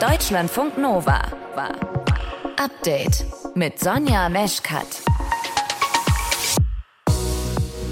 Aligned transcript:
Deutschlandfunk 0.00 0.78
Nova 0.78 1.20
war 1.54 1.72
Update 2.56 3.26
mit 3.54 3.78
Sonja 3.78 4.30
Meschkat. 4.30 4.86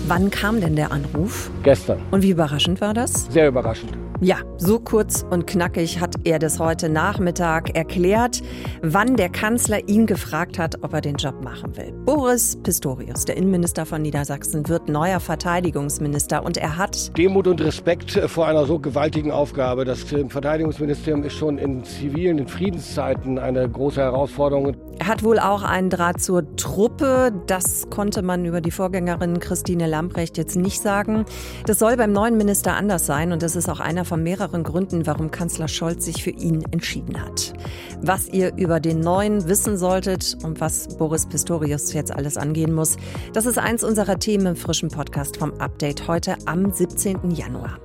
Wann 0.07 0.31
kam 0.31 0.59
denn 0.59 0.75
der 0.75 0.91
Anruf? 0.91 1.51
Gestern. 1.63 2.01
Und 2.11 2.23
wie 2.23 2.31
überraschend 2.31 2.81
war 2.81 2.95
das? 2.95 3.27
Sehr 3.27 3.49
überraschend. 3.49 4.08
Ja, 4.21 4.39
so 4.57 4.81
kurz 4.81 5.25
und 5.31 5.47
knackig 5.47 6.01
hat 6.01 6.17
er 6.25 6.41
das 6.41 6.59
heute 6.59 6.89
Nachmittag 6.89 7.77
erklärt, 7.77 8.43
wann 8.83 9.15
der 9.15 9.29
Kanzler 9.29 9.89
ihn 9.89 10.07
gefragt 10.07 10.59
hat, 10.59 10.83
ob 10.83 10.93
er 10.93 11.01
den 11.01 11.15
Job 11.15 11.45
machen 11.45 11.77
will. 11.77 11.93
Boris 12.05 12.59
Pistorius, 12.61 13.27
der 13.27 13.37
Innenminister 13.37 13.87
von 13.87 14.03
Niedersachsen, 14.03 14.69
wird 14.69 14.89
neuer 14.89 15.21
Verteidigungsminister 15.21 16.45
und 16.45 16.57
er 16.57 16.77
hat 16.77 17.17
Demut 17.17 17.47
und 17.47 17.61
Respekt 17.61 18.11
vor 18.27 18.49
einer 18.49 18.67
so 18.67 18.81
gewaltigen 18.81 19.31
Aufgabe. 19.31 19.85
Das 19.85 20.03
Verteidigungsministerium 20.03 21.23
ist 21.23 21.35
schon 21.35 21.57
in 21.57 21.85
zivilen, 21.85 22.39
in 22.39 22.49
Friedenszeiten 22.49 23.39
eine 23.39 23.69
große 23.71 24.01
Herausforderung. 24.01 24.77
Er 24.99 25.07
hat 25.07 25.23
wohl 25.23 25.39
auch 25.39 25.63
einen 25.63 25.91
Draht 25.91 26.21
zur 26.21 26.57
Truppe. 26.57 27.33
Das 27.47 27.89
konnte 27.89 28.23
man 28.23 28.45
über 28.45 28.61
die 28.61 28.73
Vorgängerin 28.73 29.39
Christine 29.39 29.87
Lambrecht 29.87 30.37
jetzt 30.37 30.57
nicht 30.57 30.83
sagen. 30.83 31.25
Das 31.67 31.79
soll 31.79 31.97
beim 31.97 32.11
neuen 32.11 32.37
Minister 32.37 32.75
anders 32.75 33.07
sein 33.07 33.31
und 33.31 33.45
das 33.45 33.55
ist 33.55 33.69
auch 33.69 33.79
einer 33.79 34.08
von 34.09 34.23
mehreren 34.23 34.65
Gründen, 34.65 35.07
warum 35.07 35.31
Kanzler 35.31 35.69
Scholz 35.69 36.07
sich 36.07 36.25
für 36.25 36.31
ihn 36.31 36.65
entschieden 36.71 37.21
hat. 37.23 37.53
Was 38.01 38.27
ihr 38.29 38.57
über 38.57 38.81
den 38.81 39.01
neuen 39.01 39.47
wissen 39.49 39.77
solltet 39.77 40.39
und 40.43 40.61
was 40.61 40.97
Boris 40.97 41.27
Pistorius 41.27 41.93
jetzt 41.93 42.11
alles 42.11 42.39
angehen 42.39 42.75
muss, 42.75 42.97
das 43.35 43.45
ist 43.45 43.59
eins 43.59 43.85
unserer 43.85 44.19
Themen 44.19 44.47
im 44.47 44.57
frischen 44.57 44.89
Podcast 44.89 45.37
vom 45.37 45.53
Update 45.61 46.09
heute 46.09 46.37
am 46.47 46.73
17. 46.73 47.33
Januar. 47.33 47.79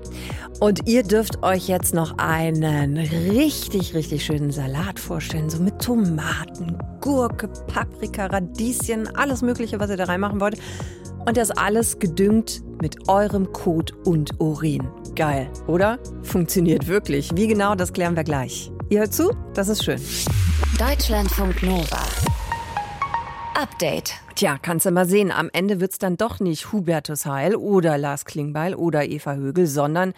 Und 0.61 0.87
ihr 0.87 1.03
dürft 1.03 1.43
euch 1.43 1.67
jetzt 1.67 1.93
noch 1.93 2.17
einen 2.19 2.97
richtig, 2.97 3.93
richtig 3.93 4.23
schönen 4.23 4.51
Salat 4.51 4.99
vorstellen, 4.99 5.49
so 5.49 5.61
mit 5.61 5.79
Tomaten, 5.79 6.77
Gurke, 7.01 7.49
Paprika, 7.67 8.27
Radieschen, 8.27 9.13
alles 9.13 9.41
Mögliche, 9.41 9.81
was 9.81 9.89
ihr 9.89 9.97
da 9.97 10.05
reinmachen 10.05 10.39
wollt. 10.39 10.57
Und 11.25 11.37
das 11.37 11.51
alles 11.51 11.99
gedüngt 11.99 12.61
mit 12.81 13.07
eurem 13.07 13.51
Kot 13.53 13.93
und 14.05 14.39
Urin. 14.41 14.87
Geil, 15.15 15.49
oder? 15.67 15.99
Funktioniert 16.21 16.87
wirklich. 16.87 17.29
Wie 17.33 17.47
genau, 17.47 17.75
das 17.75 17.93
klären 17.93 18.15
wir 18.15 18.25
gleich. 18.25 18.71
Ihr 18.89 18.99
hört 18.99 19.13
zu? 19.13 19.31
Das 19.53 19.69
ist 19.69 19.85
schön. 19.85 20.01
Deutschlandfunk 20.77 21.63
Nova. 21.63 22.03
Update. 23.55 24.15
Tja, 24.35 24.57
kannst 24.61 24.85
du 24.85 24.91
mal 24.91 25.07
sehen, 25.07 25.31
am 25.31 25.49
Ende 25.53 25.79
wird's 25.79 25.99
dann 25.99 26.17
doch 26.17 26.39
nicht 26.39 26.73
Hubertus 26.73 27.25
Heil 27.25 27.55
oder 27.55 27.97
Lars 27.97 28.25
Klingbeil 28.25 28.75
oder 28.75 29.05
Eva 29.05 29.35
Högel, 29.35 29.67
sondern 29.67 30.13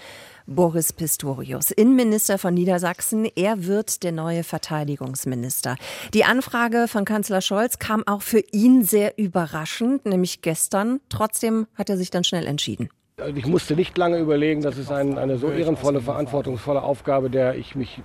Boris 0.47 0.93
Pistorius, 0.93 1.71
Innenminister 1.71 2.37
von 2.37 2.53
Niedersachsen. 2.53 3.27
Er 3.35 3.65
wird 3.65 4.03
der 4.03 4.11
neue 4.11 4.43
Verteidigungsminister. 4.43 5.75
Die 6.13 6.23
Anfrage 6.23 6.87
von 6.87 7.03
Kanzler 7.03 7.41
Scholz 7.41 7.79
kam 7.79 8.03
auch 8.05 8.21
für 8.21 8.43
ihn 8.51 8.83
sehr 8.83 9.17
überraschend, 9.17 10.05
nämlich 10.05 10.41
gestern. 10.41 10.99
Trotzdem 11.09 11.65
hat 11.75 11.89
er 11.89 11.97
sich 11.97 12.11
dann 12.11 12.23
schnell 12.23 12.45
entschieden. 12.45 12.89
Also 13.17 13.35
ich 13.35 13.47
musste 13.47 13.75
nicht 13.75 13.97
lange 13.97 14.19
überlegen, 14.19 14.61
das 14.61 14.77
ist 14.77 14.91
ein, 14.91 15.17
eine 15.17 15.37
so 15.37 15.49
ehrenvolle, 15.49 16.01
verantwortungsvolle 16.01 16.83
Aufgabe, 16.83 17.29
der 17.29 17.55
ich 17.55 17.75
mich 17.75 18.01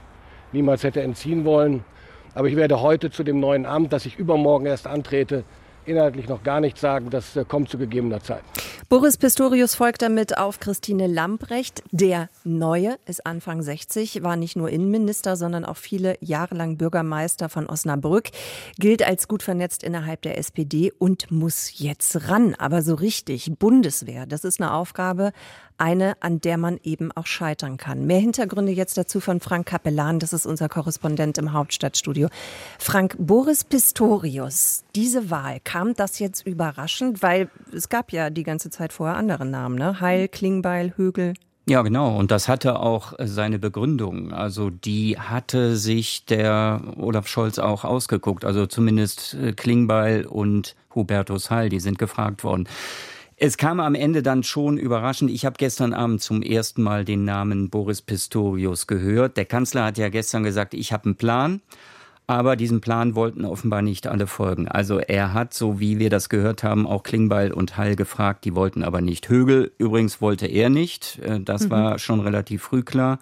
niemals 0.52 0.82
hätte 0.82 1.02
entziehen 1.02 1.44
wollen. 1.44 1.84
Aber 2.34 2.48
ich 2.48 2.56
werde 2.56 2.80
heute 2.80 3.10
zu 3.10 3.22
dem 3.22 3.40
neuen 3.40 3.66
Amt, 3.66 3.92
das 3.92 4.06
ich 4.06 4.16
übermorgen 4.18 4.66
erst 4.66 4.86
antrete, 4.86 5.44
inhaltlich 5.86 6.28
noch 6.28 6.42
gar 6.42 6.60
nichts 6.60 6.80
sagen. 6.80 7.10
Das 7.10 7.36
äh, 7.36 7.44
kommt 7.44 7.68
zu 7.68 7.78
gegebener 7.78 8.22
Zeit. 8.22 8.42
Boris 8.88 9.16
Pistorius 9.16 9.76
folgt 9.76 10.02
damit 10.02 10.36
auf 10.36 10.58
Christine 10.58 11.06
Lambrecht. 11.06 11.84
Der 11.92 12.28
Neue 12.42 12.98
ist 13.06 13.24
Anfang 13.24 13.62
60, 13.62 14.24
war 14.24 14.34
nicht 14.34 14.56
nur 14.56 14.68
Innenminister, 14.68 15.36
sondern 15.36 15.64
auch 15.64 15.76
viele 15.76 16.16
Jahre 16.20 16.56
lang 16.56 16.76
Bürgermeister 16.76 17.48
von 17.48 17.68
Osnabrück, 17.68 18.30
gilt 18.78 19.06
als 19.06 19.28
gut 19.28 19.44
vernetzt 19.44 19.84
innerhalb 19.84 20.22
der 20.22 20.38
SPD 20.38 20.92
und 20.98 21.30
muss 21.30 21.78
jetzt 21.78 22.28
ran. 22.28 22.56
Aber 22.56 22.82
so 22.82 22.94
richtig, 22.94 23.52
Bundeswehr, 23.58 24.26
das 24.26 24.44
ist 24.44 24.60
eine 24.60 24.72
Aufgabe, 24.72 25.30
eine, 25.80 26.14
an 26.20 26.40
der 26.40 26.58
man 26.58 26.78
eben 26.82 27.10
auch 27.12 27.26
scheitern 27.26 27.78
kann. 27.78 28.06
Mehr 28.06 28.20
Hintergründe 28.20 28.72
jetzt 28.72 28.98
dazu 28.98 29.18
von 29.18 29.40
Frank 29.40 29.66
Kapellan, 29.66 30.18
das 30.18 30.32
ist 30.32 30.46
unser 30.46 30.68
Korrespondent 30.68 31.38
im 31.38 31.52
Hauptstadtstudio. 31.52 32.28
Frank, 32.78 33.16
Boris 33.18 33.64
Pistorius, 33.64 34.84
diese 34.94 35.30
Wahl, 35.30 35.58
kam 35.70 35.94
das 35.94 36.18
jetzt 36.18 36.46
überraschend? 36.46 37.22
Weil 37.22 37.48
es 37.72 37.88
gab 37.88 38.12
ja 38.12 38.30
die 38.30 38.42
ganze 38.42 38.70
Zeit 38.70 38.92
vorher 38.92 39.16
andere 39.16 39.46
Namen, 39.46 39.76
ne? 39.76 40.00
Heil, 40.00 40.26
Klingbeil, 40.26 40.94
Högel. 40.96 41.34
Ja, 41.66 41.82
genau. 41.82 42.16
Und 42.18 42.32
das 42.32 42.48
hatte 42.48 42.80
auch 42.80 43.12
seine 43.18 43.60
Begründung. 43.60 44.32
Also 44.32 44.70
die 44.70 45.16
hatte 45.16 45.76
sich 45.76 46.24
der 46.24 46.80
Olaf 46.96 47.28
Scholz 47.28 47.60
auch 47.60 47.84
ausgeguckt. 47.84 48.44
Also 48.44 48.66
zumindest 48.66 49.34
äh, 49.34 49.52
Klingbeil 49.52 50.26
und 50.26 50.74
Hubertus 50.92 51.50
Heil, 51.50 51.68
die 51.68 51.78
sind 51.78 52.00
gefragt 52.00 52.42
worden. 52.42 52.68
Es 53.36 53.56
kam 53.56 53.78
am 53.78 53.94
Ende 53.94 54.24
dann 54.24 54.42
schon 54.42 54.76
überraschend. 54.76 55.30
Ich 55.30 55.44
habe 55.46 55.54
gestern 55.56 55.94
Abend 55.94 56.20
zum 56.20 56.42
ersten 56.42 56.82
Mal 56.82 57.04
den 57.04 57.24
Namen 57.24 57.70
Boris 57.70 58.02
Pistorius 58.02 58.88
gehört. 58.88 59.36
Der 59.36 59.44
Kanzler 59.44 59.84
hat 59.84 59.98
ja 59.98 60.08
gestern 60.08 60.42
gesagt, 60.42 60.74
ich 60.74 60.92
habe 60.92 61.04
einen 61.04 61.14
Plan. 61.14 61.60
Aber 62.30 62.54
diesem 62.54 62.80
Plan 62.80 63.16
wollten 63.16 63.44
offenbar 63.44 63.82
nicht 63.82 64.06
alle 64.06 64.28
folgen. 64.28 64.68
Also 64.68 65.00
er 65.00 65.34
hat, 65.34 65.52
so 65.52 65.80
wie 65.80 65.98
wir 65.98 66.10
das 66.10 66.28
gehört 66.28 66.62
haben, 66.62 66.86
auch 66.86 67.02
Klingbeil 67.02 67.52
und 67.52 67.76
Hall 67.76 67.96
gefragt, 67.96 68.44
die 68.44 68.54
wollten 68.54 68.84
aber 68.84 69.00
nicht. 69.00 69.28
Högel 69.28 69.72
übrigens 69.78 70.20
wollte 70.20 70.46
er 70.46 70.70
nicht. 70.70 71.18
Äh, 71.24 71.40
das 71.40 71.64
mhm. 71.64 71.70
war 71.70 71.98
schon 71.98 72.20
relativ 72.20 72.62
früh 72.62 72.84
klar. 72.84 73.18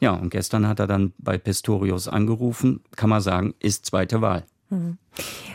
Ja, 0.00 0.12
und 0.12 0.30
gestern 0.30 0.66
hat 0.66 0.80
er 0.80 0.86
dann 0.86 1.12
bei 1.18 1.36
Pistorius 1.36 2.08
angerufen. 2.08 2.80
Kann 2.96 3.10
man 3.10 3.20
sagen, 3.20 3.52
ist 3.60 3.84
zweite 3.84 4.22
Wahl. 4.22 4.44
Mhm. 4.70 4.96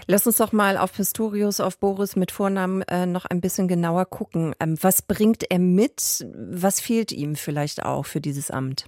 Lass 0.07 0.27
uns 0.27 0.37
doch 0.37 0.51
mal 0.51 0.77
auf 0.77 0.93
Pistorius, 0.93 1.59
auf 1.59 1.77
Boris 1.77 2.15
mit 2.15 2.31
Vornamen 2.31 2.81
äh, 2.83 3.05
noch 3.05 3.25
ein 3.25 3.39
bisschen 3.39 3.67
genauer 3.67 4.05
gucken. 4.05 4.53
Ähm, 4.59 4.77
was 4.81 5.01
bringt 5.01 5.49
er 5.49 5.59
mit? 5.59 6.25
Was 6.35 6.79
fehlt 6.79 7.11
ihm 7.11 7.35
vielleicht 7.35 7.83
auch 7.83 8.05
für 8.05 8.19
dieses 8.19 8.51
Amt? 8.51 8.85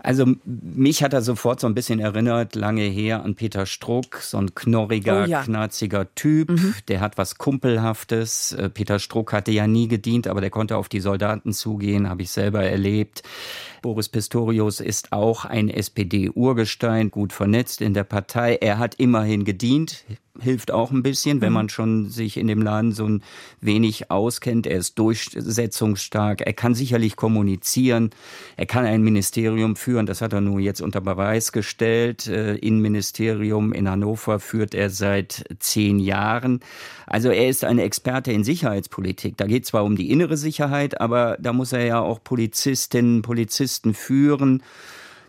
Also 0.00 0.26
mich 0.44 1.02
hat 1.02 1.12
er 1.12 1.22
sofort 1.22 1.60
so 1.60 1.66
ein 1.66 1.74
bisschen 1.74 2.00
erinnert, 2.00 2.54
lange 2.54 2.82
her 2.82 3.24
an 3.24 3.34
Peter 3.34 3.66
Struck, 3.66 4.16
so 4.16 4.38
ein 4.38 4.54
knorriger, 4.54 5.24
oh 5.24 5.26
ja. 5.26 5.42
knarziger 5.42 6.12
Typ. 6.14 6.50
Mhm. 6.50 6.74
Der 6.88 7.00
hat 7.00 7.18
was 7.18 7.36
Kumpelhaftes. 7.36 8.52
Äh, 8.52 8.68
Peter 8.68 8.98
Struck 8.98 9.32
hatte 9.32 9.52
ja 9.52 9.66
nie 9.66 9.88
gedient, 9.88 10.26
aber 10.26 10.40
der 10.40 10.50
konnte 10.50 10.76
auf 10.76 10.88
die 10.88 11.00
Soldaten 11.00 11.52
zugehen, 11.52 12.08
habe 12.08 12.22
ich 12.22 12.30
selber 12.30 12.64
erlebt. 12.64 13.22
Boris 13.82 14.08
Pistorius 14.08 14.80
ist 14.80 15.12
auch 15.12 15.44
ein 15.44 15.68
SPD-Urgestein, 15.68 17.10
gut 17.10 17.32
vernetzt 17.32 17.80
in 17.80 17.94
der 17.94 18.04
Partei. 18.04 18.56
Er 18.56 18.78
hat 18.78 18.96
immerhin 18.96 19.44
gedient, 19.44 20.04
hilft 20.40 20.70
auch 20.70 20.90
ein 20.90 21.02
bisschen, 21.02 21.40
wenn 21.40 21.50
mhm. 21.50 21.54
man 21.54 21.68
schon 21.68 22.10
sich 22.10 22.36
in 22.36 22.46
dem 22.46 22.62
Laden 22.62 22.92
so 22.92 23.06
ein 23.06 23.22
wenig 23.60 24.10
auskennt. 24.10 24.66
Er 24.66 24.78
ist 24.78 24.98
durchsetzungsstark, 24.98 26.42
er 26.42 26.52
kann 26.52 26.74
sicherlich 26.74 27.16
kommunizieren, 27.16 28.10
er 28.56 28.66
kann 28.66 28.84
ein 28.84 29.02
Ministerium 29.02 29.76
führen, 29.76 30.06
das 30.06 30.20
hat 30.20 30.32
er 30.32 30.40
nun 30.40 30.60
jetzt 30.60 30.80
unter 30.80 31.00
Beweis 31.00 31.52
gestellt. 31.52 32.26
Äh, 32.26 32.56
Innenministerium 32.56 33.72
in 33.72 33.88
Hannover 33.88 34.40
führt 34.40 34.74
er 34.74 34.90
seit 34.90 35.44
zehn 35.58 35.98
Jahren. 35.98 36.60
Also 37.06 37.30
er 37.30 37.48
ist 37.48 37.64
ein 37.64 37.78
Experte 37.78 38.32
in 38.32 38.44
Sicherheitspolitik. 38.44 39.36
Da 39.36 39.46
geht 39.46 39.66
zwar 39.66 39.84
um 39.84 39.96
die 39.96 40.10
innere 40.10 40.36
Sicherheit, 40.36 41.00
aber 41.00 41.36
da 41.40 41.52
muss 41.52 41.72
er 41.72 41.84
ja 41.84 42.00
auch 42.00 42.22
Polizistinnen, 42.22 43.22
Polizisten 43.22 43.94
führen 43.94 44.62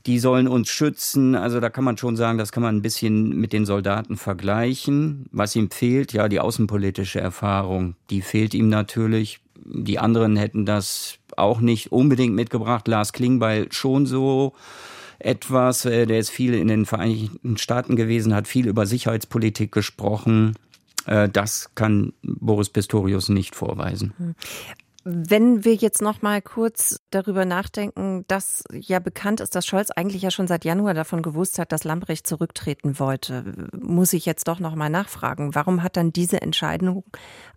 die 0.09 0.17
sollen 0.17 0.47
uns 0.47 0.69
schützen. 0.69 1.35
Also 1.35 1.59
da 1.59 1.69
kann 1.69 1.83
man 1.83 1.95
schon 1.95 2.15
sagen, 2.15 2.39
das 2.39 2.51
kann 2.51 2.63
man 2.63 2.75
ein 2.75 2.81
bisschen 2.81 3.29
mit 3.39 3.53
den 3.53 3.67
Soldaten 3.67 4.17
vergleichen. 4.17 5.27
Was 5.31 5.55
ihm 5.55 5.69
fehlt, 5.69 6.13
ja, 6.13 6.27
die 6.27 6.39
außenpolitische 6.39 7.21
Erfahrung, 7.21 7.93
die 8.09 8.23
fehlt 8.23 8.55
ihm 8.55 8.69
natürlich. 8.69 9.39
Die 9.55 9.99
anderen 9.99 10.35
hätten 10.35 10.65
das 10.65 11.19
auch 11.37 11.59
nicht 11.59 11.91
unbedingt 11.91 12.33
mitgebracht. 12.33 12.87
Lars 12.87 13.13
Klingbeil 13.13 13.71
schon 13.71 14.07
so 14.07 14.53
etwas. 15.19 15.85
Äh, 15.85 16.07
der 16.07 16.17
ist 16.17 16.31
viel 16.31 16.55
in 16.55 16.69
den 16.69 16.87
Vereinigten 16.87 17.57
Staaten 17.57 17.95
gewesen, 17.95 18.33
hat 18.33 18.47
viel 18.47 18.67
über 18.67 18.87
Sicherheitspolitik 18.87 19.71
gesprochen. 19.71 20.55
Äh, 21.05 21.29
das 21.29 21.69
kann 21.75 22.13
Boris 22.23 22.69
Pistorius 22.69 23.29
nicht 23.29 23.53
vorweisen. 23.53 24.35
Wenn 25.05 25.63
wir 25.63 25.75
jetzt 25.75 26.01
noch 26.01 26.21
mal 26.21 26.41
kurz 26.41 26.99
darüber 27.09 27.45
nachdenken, 27.45 28.25
dass 28.27 28.63
ja 28.73 28.99
bekannt 28.99 29.39
ist, 29.39 29.55
dass 29.55 29.65
Scholz 29.65 29.91
eigentlich 29.91 30.23
ja 30.23 30.29
schon 30.29 30.47
seit 30.47 30.65
Januar 30.65 30.93
davon 30.93 31.21
gewusst 31.21 31.57
hat, 31.57 31.71
dass 31.71 31.85
Lambrecht 31.85 32.27
zurücktreten 32.27 32.99
wollte, 32.99 33.45
muss 33.79 34.11
ich 34.11 34.25
jetzt 34.25 34.49
doch 34.49 34.59
noch 34.59 34.75
mal 34.75 34.89
nachfragen, 34.89 35.55
warum 35.55 35.83
hat 35.83 35.95
dann 35.95 36.11
diese 36.11 36.41
Entscheidung 36.41 37.05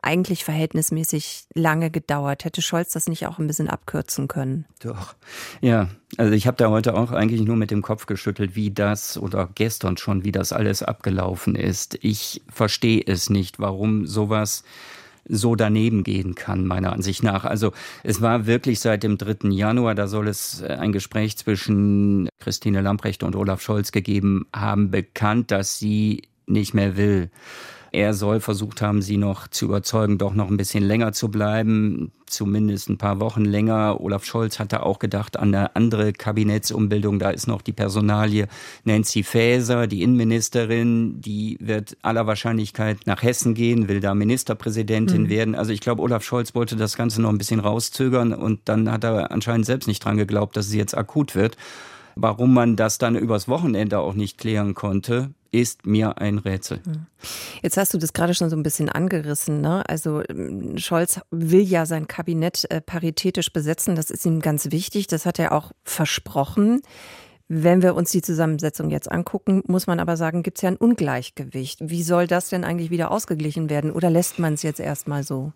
eigentlich 0.02 0.44
verhältnismäßig 0.44 1.46
lange 1.54 1.90
gedauert? 1.90 2.44
Hätte 2.44 2.62
Scholz 2.62 2.92
das 2.92 3.08
nicht 3.08 3.26
auch 3.26 3.40
ein 3.40 3.48
bisschen 3.48 3.68
abkürzen 3.68 4.28
können? 4.28 4.66
Doch. 4.80 5.16
Ja, 5.60 5.88
also 6.18 6.32
ich 6.32 6.46
habe 6.46 6.56
da 6.56 6.70
heute 6.70 6.94
auch 6.94 7.10
eigentlich 7.10 7.40
nur 7.40 7.56
mit 7.56 7.72
dem 7.72 7.82
Kopf 7.82 8.06
geschüttelt, 8.06 8.54
wie 8.54 8.70
das 8.70 9.18
oder 9.18 9.48
gestern 9.52 9.96
schon, 9.96 10.24
wie 10.24 10.32
das 10.32 10.52
alles 10.52 10.84
abgelaufen 10.84 11.56
ist. 11.56 11.98
Ich 12.02 12.42
verstehe 12.48 13.02
es 13.04 13.30
nicht, 13.30 13.58
warum 13.58 14.06
sowas 14.06 14.62
so 15.28 15.54
daneben 15.54 16.02
gehen 16.02 16.34
kann, 16.34 16.66
meiner 16.66 16.92
Ansicht 16.92 17.22
nach. 17.22 17.44
Also 17.44 17.72
es 18.02 18.20
war 18.20 18.46
wirklich 18.46 18.80
seit 18.80 19.02
dem 19.02 19.18
3. 19.18 19.48
Januar, 19.50 19.94
da 19.94 20.06
soll 20.06 20.28
es 20.28 20.62
äh, 20.62 20.68
ein 20.74 20.92
Gespräch 20.92 21.36
zwischen 21.36 22.28
Christine 22.40 22.80
Lamprecht 22.80 23.22
und 23.22 23.36
Olaf 23.36 23.62
Scholz 23.62 23.92
gegeben 23.92 24.46
haben, 24.54 24.90
bekannt, 24.90 25.50
dass 25.50 25.78
sie 25.78 26.22
nicht 26.46 26.74
mehr 26.74 26.96
will. 26.96 27.30
Er 27.94 28.14
soll 28.14 28.40
versucht 28.40 28.80
haben, 28.80 29.02
sie 29.02 29.18
noch 29.18 29.48
zu 29.48 29.66
überzeugen, 29.66 30.16
doch 30.16 30.32
noch 30.32 30.48
ein 30.48 30.56
bisschen 30.56 30.82
länger 30.82 31.12
zu 31.12 31.30
bleiben, 31.30 32.10
zumindest 32.26 32.88
ein 32.88 32.96
paar 32.96 33.20
Wochen 33.20 33.44
länger. 33.44 34.00
Olaf 34.00 34.24
Scholz 34.24 34.58
hatte 34.58 34.82
auch 34.82 34.98
gedacht 34.98 35.38
an 35.38 35.54
eine 35.54 35.76
andere 35.76 36.14
Kabinettsumbildung. 36.14 37.18
Da 37.18 37.28
ist 37.28 37.48
noch 37.48 37.60
die 37.60 37.74
Personalie 37.74 38.48
Nancy 38.84 39.22
Faeser, 39.22 39.86
die 39.86 40.02
Innenministerin, 40.02 41.20
die 41.20 41.58
wird 41.60 41.98
aller 42.00 42.26
Wahrscheinlichkeit 42.26 43.00
nach 43.04 43.22
Hessen 43.22 43.52
gehen, 43.52 43.88
will 43.88 44.00
da 44.00 44.14
Ministerpräsidentin 44.14 45.24
mhm. 45.24 45.28
werden. 45.28 45.54
Also 45.54 45.72
ich 45.72 45.80
glaube, 45.80 46.00
Olaf 46.00 46.24
Scholz 46.24 46.54
wollte 46.54 46.76
das 46.76 46.96
Ganze 46.96 47.20
noch 47.20 47.28
ein 47.28 47.36
bisschen 47.36 47.60
rauszögern 47.60 48.32
und 48.32 48.60
dann 48.64 48.90
hat 48.90 49.04
er 49.04 49.30
anscheinend 49.32 49.66
selbst 49.66 49.86
nicht 49.86 50.02
dran 50.02 50.16
geglaubt, 50.16 50.56
dass 50.56 50.68
es 50.68 50.74
jetzt 50.74 50.96
akut 50.96 51.34
wird. 51.34 51.58
Warum 52.14 52.54
man 52.54 52.76
das 52.76 52.98
dann 52.98 53.16
übers 53.16 53.48
Wochenende 53.48 53.98
auch 53.98 54.14
nicht 54.14 54.38
klären 54.38 54.74
konnte, 54.74 55.30
ist 55.52 55.86
mir 55.86 56.18
ein 56.18 56.38
Rätsel. 56.38 56.80
Hm. 56.84 57.06
Jetzt 57.62 57.76
hast 57.76 57.92
du 57.92 57.98
das 57.98 58.14
gerade 58.14 58.34
schon 58.34 58.48
so 58.48 58.56
ein 58.56 58.62
bisschen 58.62 58.88
angerissen. 58.88 59.60
Ne? 59.60 59.82
Also 59.88 60.22
ähm, 60.28 60.78
Scholz 60.78 61.20
will 61.30 61.62
ja 61.62 61.84
sein 61.86 62.08
Kabinett 62.08 62.66
äh, 62.70 62.80
paritätisch 62.80 63.52
besetzen. 63.52 63.94
Das 63.94 64.10
ist 64.10 64.24
ihm 64.24 64.40
ganz 64.40 64.70
wichtig. 64.70 65.06
Das 65.06 65.26
hat 65.26 65.38
er 65.38 65.52
auch 65.52 65.72
versprochen. 65.84 66.80
Wenn 67.48 67.82
wir 67.82 67.94
uns 67.94 68.10
die 68.10 68.22
Zusammensetzung 68.22 68.88
jetzt 68.88 69.12
angucken, 69.12 69.62
muss 69.66 69.86
man 69.86 70.00
aber 70.00 70.16
sagen, 70.16 70.42
gibt 70.42 70.56
es 70.56 70.62
ja 70.62 70.70
ein 70.70 70.76
Ungleichgewicht. 70.76 71.80
Wie 71.82 72.02
soll 72.02 72.26
das 72.26 72.48
denn 72.48 72.64
eigentlich 72.64 72.90
wieder 72.90 73.10
ausgeglichen 73.10 73.68
werden? 73.68 73.90
Oder 73.90 74.08
lässt 74.08 74.38
man 74.38 74.54
es 74.54 74.62
jetzt 74.62 74.80
erstmal 74.80 75.22
so? 75.22 75.52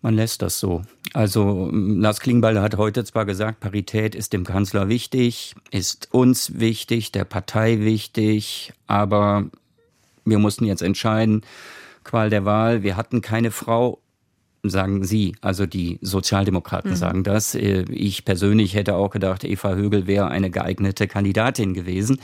Man 0.00 0.14
lässt 0.14 0.42
das 0.42 0.60
so. 0.60 0.82
Also 1.12 1.70
Lars 1.72 2.20
Klingbeil 2.20 2.60
hat 2.60 2.76
heute 2.76 3.04
zwar 3.04 3.24
gesagt, 3.24 3.60
Parität 3.60 4.14
ist 4.14 4.32
dem 4.32 4.44
Kanzler 4.44 4.88
wichtig, 4.88 5.54
ist 5.70 6.08
uns 6.12 6.60
wichtig, 6.60 7.12
der 7.12 7.24
Partei 7.24 7.80
wichtig, 7.80 8.72
aber 8.86 9.46
wir 10.24 10.38
mussten 10.38 10.64
jetzt 10.64 10.82
entscheiden, 10.82 11.42
Qual 12.08 12.30
der 12.30 12.46
Wahl, 12.46 12.82
wir 12.82 12.96
hatten 12.96 13.20
keine 13.20 13.50
Frau 13.50 14.00
sagen 14.62 15.04
Sie, 15.04 15.34
also 15.40 15.66
die 15.66 15.98
Sozialdemokraten 16.02 16.92
mhm. 16.92 16.96
sagen 16.96 17.24
das. 17.24 17.54
Äh, 17.54 17.82
ich 17.90 18.24
persönlich 18.24 18.74
hätte 18.74 18.94
auch 18.94 19.10
gedacht, 19.10 19.44
Eva 19.44 19.74
Högel 19.74 20.06
wäre 20.06 20.28
eine 20.28 20.50
geeignete 20.50 21.06
Kandidatin 21.08 21.74
gewesen. 21.74 22.20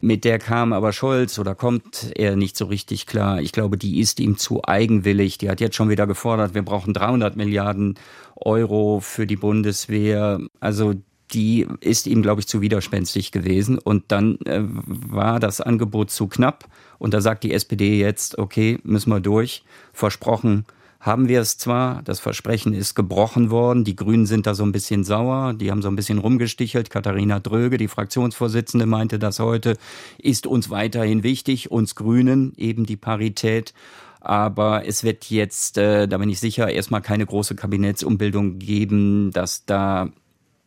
Mit 0.00 0.24
der 0.24 0.38
kam 0.38 0.72
aber 0.72 0.92
Scholz 0.92 1.38
oder 1.38 1.54
kommt 1.54 2.12
er 2.16 2.36
nicht 2.36 2.56
so 2.56 2.66
richtig 2.66 3.06
klar. 3.06 3.40
Ich 3.40 3.52
glaube, 3.52 3.76
die 3.78 4.00
ist 4.00 4.20
ihm 4.20 4.36
zu 4.38 4.64
eigenwillig. 4.64 5.38
Die 5.38 5.50
hat 5.50 5.60
jetzt 5.60 5.76
schon 5.76 5.88
wieder 5.88 6.06
gefordert, 6.06 6.54
wir 6.54 6.62
brauchen 6.62 6.94
300 6.94 7.36
Milliarden 7.36 7.96
Euro 8.36 9.00
für 9.00 9.26
die 9.26 9.36
Bundeswehr. 9.36 10.40
Also 10.60 10.94
die 11.32 11.66
ist 11.80 12.06
ihm, 12.06 12.22
glaube 12.22 12.40
ich, 12.40 12.48
zu 12.48 12.60
widerspenstig 12.60 13.32
gewesen. 13.32 13.78
Und 13.78 14.04
dann 14.08 14.38
äh, 14.44 14.60
war 14.62 15.40
das 15.40 15.60
Angebot 15.60 16.10
zu 16.10 16.28
knapp. 16.28 16.66
Und 16.98 17.14
da 17.14 17.20
sagt 17.20 17.44
die 17.44 17.52
SPD 17.52 17.98
jetzt, 17.98 18.38
okay, 18.38 18.78
müssen 18.84 19.10
wir 19.10 19.20
durch. 19.20 19.64
Versprochen, 19.92 20.64
haben 21.04 21.28
wir 21.28 21.42
es 21.42 21.58
zwar, 21.58 22.00
das 22.02 22.18
Versprechen 22.18 22.72
ist 22.72 22.94
gebrochen 22.94 23.50
worden, 23.50 23.84
die 23.84 23.94
Grünen 23.94 24.24
sind 24.24 24.46
da 24.46 24.54
so 24.54 24.64
ein 24.64 24.72
bisschen 24.72 25.04
sauer, 25.04 25.52
die 25.52 25.70
haben 25.70 25.82
so 25.82 25.88
ein 25.88 25.96
bisschen 25.96 26.16
rumgestichelt. 26.16 26.88
Katharina 26.88 27.40
Dröge, 27.40 27.76
die 27.76 27.88
Fraktionsvorsitzende, 27.88 28.86
meinte 28.86 29.18
das 29.18 29.38
heute, 29.38 29.76
ist 30.16 30.46
uns 30.46 30.70
weiterhin 30.70 31.22
wichtig, 31.22 31.70
uns 31.70 31.94
Grünen 31.94 32.54
eben 32.56 32.86
die 32.86 32.96
Parität. 32.96 33.74
Aber 34.20 34.86
es 34.86 35.04
wird 35.04 35.28
jetzt, 35.28 35.76
äh, 35.76 36.08
da 36.08 36.16
bin 36.16 36.30
ich 36.30 36.40
sicher, 36.40 36.70
erstmal 36.70 37.02
keine 37.02 37.26
große 37.26 37.54
Kabinettsumbildung 37.54 38.58
geben, 38.58 39.30
dass 39.30 39.66
da 39.66 40.08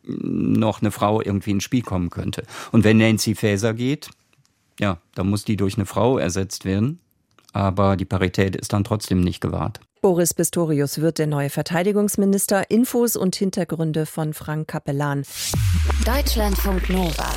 noch 0.04 0.80
eine 0.80 0.92
Frau 0.92 1.20
irgendwie 1.20 1.50
ins 1.50 1.64
Spiel 1.64 1.82
kommen 1.82 2.10
könnte. 2.10 2.44
Und 2.70 2.84
wenn 2.84 2.98
Nancy 2.98 3.34
Faeser 3.34 3.74
geht, 3.74 4.08
ja, 4.78 4.98
dann 5.16 5.28
muss 5.28 5.44
die 5.44 5.56
durch 5.56 5.74
eine 5.74 5.86
Frau 5.86 6.16
ersetzt 6.16 6.64
werden. 6.64 7.00
Aber 7.52 7.96
die 7.96 8.04
Parität 8.04 8.54
ist 8.54 8.72
dann 8.72 8.84
trotzdem 8.84 9.20
nicht 9.20 9.40
gewahrt. 9.40 9.80
Boris 10.00 10.32
Pistorius 10.32 11.00
wird 11.00 11.18
der 11.18 11.26
neue 11.26 11.50
Verteidigungsminister. 11.50 12.70
Infos 12.70 13.16
und 13.16 13.34
Hintergründe 13.34 14.06
von 14.06 14.32
Frank 14.32 14.68
Kapellan. 14.68 15.24
Deutschlandfunk 16.06 16.88
Nova. 16.88 17.28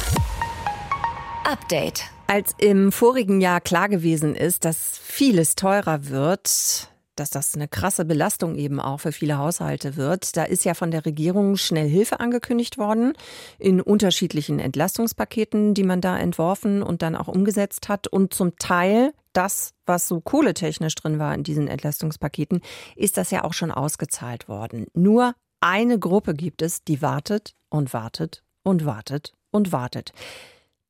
Update. 1.44 2.04
Als 2.28 2.54
im 2.60 2.92
vorigen 2.92 3.42
Jahr 3.42 3.62
klar 3.62 3.90
gewesen 3.90 4.36
ist, 4.36 4.63
dass 4.63 5.00
vieles 5.00 5.56
teurer 5.56 6.10
wird, 6.10 6.92
dass 7.16 7.31
das 7.31 7.56
eine 7.56 7.68
krasse 7.68 8.06
Belastung 8.06 8.56
eben 8.56 8.80
auch 8.80 9.00
für 9.00 9.12
viele 9.12 9.40
Haushalte 9.40 9.96
wird. 9.96 10.38
Da 10.38 10.44
ist 10.44 10.64
ja 10.64 10.75
von 10.75 10.92
der 10.92 11.06
Regierung 11.06 11.57
schnell 11.57 11.90
Hilfe 11.90 12.19
angekündigt 12.19 12.78
worden 12.78 13.14
in 13.57 13.81
unterschiedlichen 13.81 14.60
Entlastungspaketen, 14.60 15.74
die 15.74 15.84
man 15.84 16.00
da 16.00 16.18
entworfen 16.18 16.84
und 16.84 17.02
dann 17.02 17.16
auch 17.16 17.28
umgesetzt 17.28 17.90
hat. 17.90 18.07
Und 18.07 18.34
zum 18.34 18.56
Teil 18.57 19.14
das, 19.33 19.74
was 19.86 20.07
so 20.07 20.22
kohletechnisch 20.22 20.95
drin 20.95 21.19
war 21.19 21.33
in 21.33 21.44
diesen 21.44 21.68
Entlastungspaketen, 21.68 22.62
ist 22.95 23.18
das 23.18 23.31
ja 23.31 23.44
auch 23.44 23.54
schon 23.54 23.72
ausgezahlt 23.72 24.48
worden. 24.48 24.88
Nur 24.94 25.33
eine 25.60 26.00
Gruppe 26.00 26.33
gibt 26.33 26.62
es, 26.62 26.83
die 26.83 27.01
wartet 27.01 27.56
und 27.69 27.94
wartet 27.94 28.44
und 28.63 28.86
wartet 28.86 29.33
und 29.51 29.72
wartet. 29.72 30.12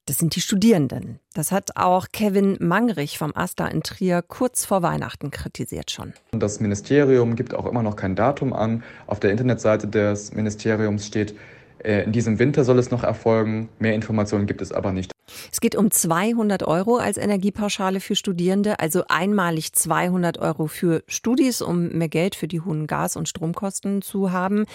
Das 0.07 0.17
sind 0.17 0.35
die 0.35 0.41
Studierenden. 0.41 1.19
Das 1.33 1.51
hat 1.51 1.77
auch 1.77 2.07
Kevin 2.11 2.57
Mangrich 2.59 3.19
vom 3.19 3.33
AStA 3.35 3.67
in 3.67 3.83
Trier 3.83 4.23
kurz 4.23 4.65
vor 4.65 4.81
Weihnachten 4.81 5.29
kritisiert 5.29 5.91
schon. 5.91 6.13
Das 6.31 6.59
Ministerium 6.59 7.35
gibt 7.35 7.53
auch 7.53 7.67
immer 7.67 7.83
noch 7.83 7.95
kein 7.95 8.15
Datum 8.15 8.51
an. 8.51 8.83
Auf 9.05 9.19
der 9.19 9.29
Internetseite 9.29 9.87
des 9.87 10.33
Ministeriums 10.33 11.05
steht, 11.05 11.35
äh, 11.83 12.03
in 12.03 12.11
diesem 12.11 12.39
Winter 12.39 12.63
soll 12.63 12.79
es 12.79 12.89
noch 12.89 13.03
erfolgen. 13.03 13.69
Mehr 13.77 13.93
Informationen 13.93 14.47
gibt 14.47 14.61
es 14.61 14.71
aber 14.71 14.91
nicht. 14.91 15.11
Es 15.51 15.61
geht 15.61 15.75
um 15.75 15.91
200 15.91 16.63
Euro 16.63 16.97
als 16.97 17.17
Energiepauschale 17.17 17.99
für 17.99 18.15
Studierende, 18.15 18.79
also 18.79 19.03
einmalig 19.07 19.73
200 19.73 20.37
Euro 20.39 20.67
für 20.67 21.03
Studis, 21.07 21.61
um 21.61 21.89
mehr 21.89 22.09
Geld 22.09 22.35
für 22.35 22.47
die 22.47 22.61
hohen 22.61 22.87
Gas- 22.87 23.15
und 23.15 23.29
Stromkosten 23.29 24.01
zu 24.01 24.31
haben. 24.31 24.65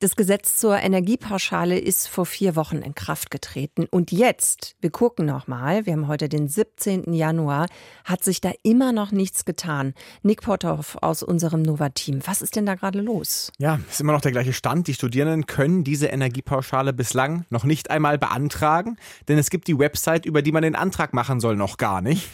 Das 0.00 0.16
Gesetz 0.16 0.56
zur 0.56 0.78
Energiepauschale 0.78 1.78
ist 1.78 2.08
vor 2.08 2.26
vier 2.26 2.56
Wochen 2.56 2.78
in 2.78 2.94
Kraft 2.94 3.30
getreten. 3.30 3.86
Und 3.90 4.12
jetzt, 4.12 4.76
wir 4.80 4.90
gucken 4.90 5.26
nochmal, 5.26 5.86
wir 5.86 5.92
haben 5.92 6.08
heute 6.08 6.28
den 6.28 6.48
17. 6.48 7.12
Januar, 7.12 7.66
hat 8.04 8.24
sich 8.24 8.40
da 8.40 8.52
immer 8.62 8.92
noch 8.92 9.12
nichts 9.12 9.44
getan. 9.44 9.94
Nick 10.22 10.42
Potthoff 10.42 10.98
aus 11.00 11.22
unserem 11.22 11.62
Nova-Team, 11.62 12.20
was 12.26 12.42
ist 12.42 12.56
denn 12.56 12.66
da 12.66 12.74
gerade 12.74 13.00
los? 13.00 13.52
Ja, 13.58 13.80
ist 13.88 14.00
immer 14.00 14.12
noch 14.12 14.20
der 14.20 14.32
gleiche 14.32 14.52
Stand. 14.52 14.86
Die 14.86 14.94
Studierenden 14.94 15.46
können 15.46 15.84
diese 15.84 16.06
Energiepauschale 16.06 16.92
bislang 16.92 17.44
noch 17.50 17.64
nicht 17.64 17.90
einmal 17.90 18.18
beantragen, 18.18 18.96
denn 19.28 19.38
es 19.38 19.50
gibt 19.50 19.68
die 19.68 19.78
Website 19.78 19.99
Website, 20.00 20.24
über 20.24 20.40
die 20.40 20.52
man 20.52 20.62
den 20.62 20.74
Antrag 20.74 21.12
machen 21.12 21.40
soll, 21.40 21.56
noch 21.56 21.76
gar 21.76 22.00
nicht. 22.00 22.28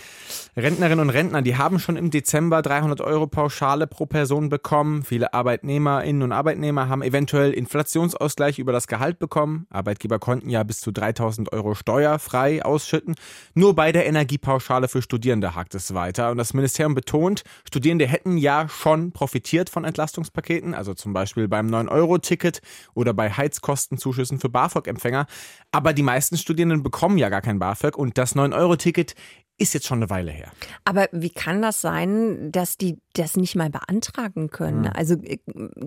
Rentnerinnen 0.57 1.01
und 1.01 1.11
Rentner, 1.11 1.43
die 1.43 1.57
haben 1.57 1.79
schon 1.79 1.97
im 1.97 2.11
Dezember 2.11 2.63
300 2.63 3.01
Euro 3.03 3.27
Pauschale 3.27 3.87
pro 3.87 4.07
Person 4.07 4.49
bekommen. 4.49 5.03
Viele 5.03 5.35
Arbeitnehmerinnen 5.35 6.23
und 6.23 6.33
Arbeitnehmer 6.33 6.89
haben 6.89 7.03
eventuell 7.03 7.53
Inflationsausgleich 7.53 8.59
über 8.59 8.73
das 8.73 8.87
Gehalt 8.87 9.19
bekommen. 9.19 9.67
Arbeitgeber 9.69 10.19
konnten 10.19 10.49
ja 10.49 10.63
bis 10.63 10.81
zu 10.81 10.93
3000 10.93 11.53
Euro 11.53 11.75
steuerfrei 11.75 12.65
ausschütten. 12.65 13.17
Nur 13.55 13.75
bei 13.75 13.93
der 13.93 14.07
Energiepauschale 14.07 14.89
für 14.89 15.03
Studierende 15.03 15.55
hakt 15.55 15.75
es 15.75 15.93
weiter. 15.93 16.31
Und 16.31 16.39
das 16.39 16.55
Ministerium 16.55 16.95
betont, 16.95 17.43
Studierende 17.67 18.07
hätten 18.07 18.39
ja 18.39 18.69
schon 18.69 19.13
profitiert 19.13 19.69
von 19.69 19.85
Entlastungspaketen, 19.85 20.75
also 20.75 20.95
zum 20.95 21.13
Beispiel 21.13 21.49
beim 21.49 21.67
9-Euro-Ticket 21.67 22.63
oder 22.95 23.13
bei 23.13 23.31
Heizkostenzuschüssen 23.31 24.41
für 24.41 24.49
BAföG-Empfänger. 24.49 25.27
Aber 25.71 25.93
die 25.93 26.03
meisten 26.03 26.39
Studierenden 26.39 26.83
bekommen 26.83 27.19
ja 27.19 27.29
gar 27.29 27.43
kein 27.43 27.56
BAföG 27.59 27.97
und 27.97 28.19
das 28.19 28.37
9-Euro-Ticket 28.37 29.15
ist 29.59 29.73
jetzt 29.73 29.87
schon 29.87 29.99
eine 29.99 30.11
Weile 30.11 30.31
her. 30.31 30.51
Aber 30.85 31.09
wie 31.13 31.31
kann 31.31 31.63
das 31.63 31.81
sein, 31.81 32.53
dass 32.53 32.77
die 32.77 32.99
das 33.15 33.37
nicht 33.37 33.57
mal 33.57 33.71
beantragen 33.71 34.51
können? 34.51 34.83
Mhm. 34.83 34.93
Also 34.95 35.15
äh, 35.15 35.39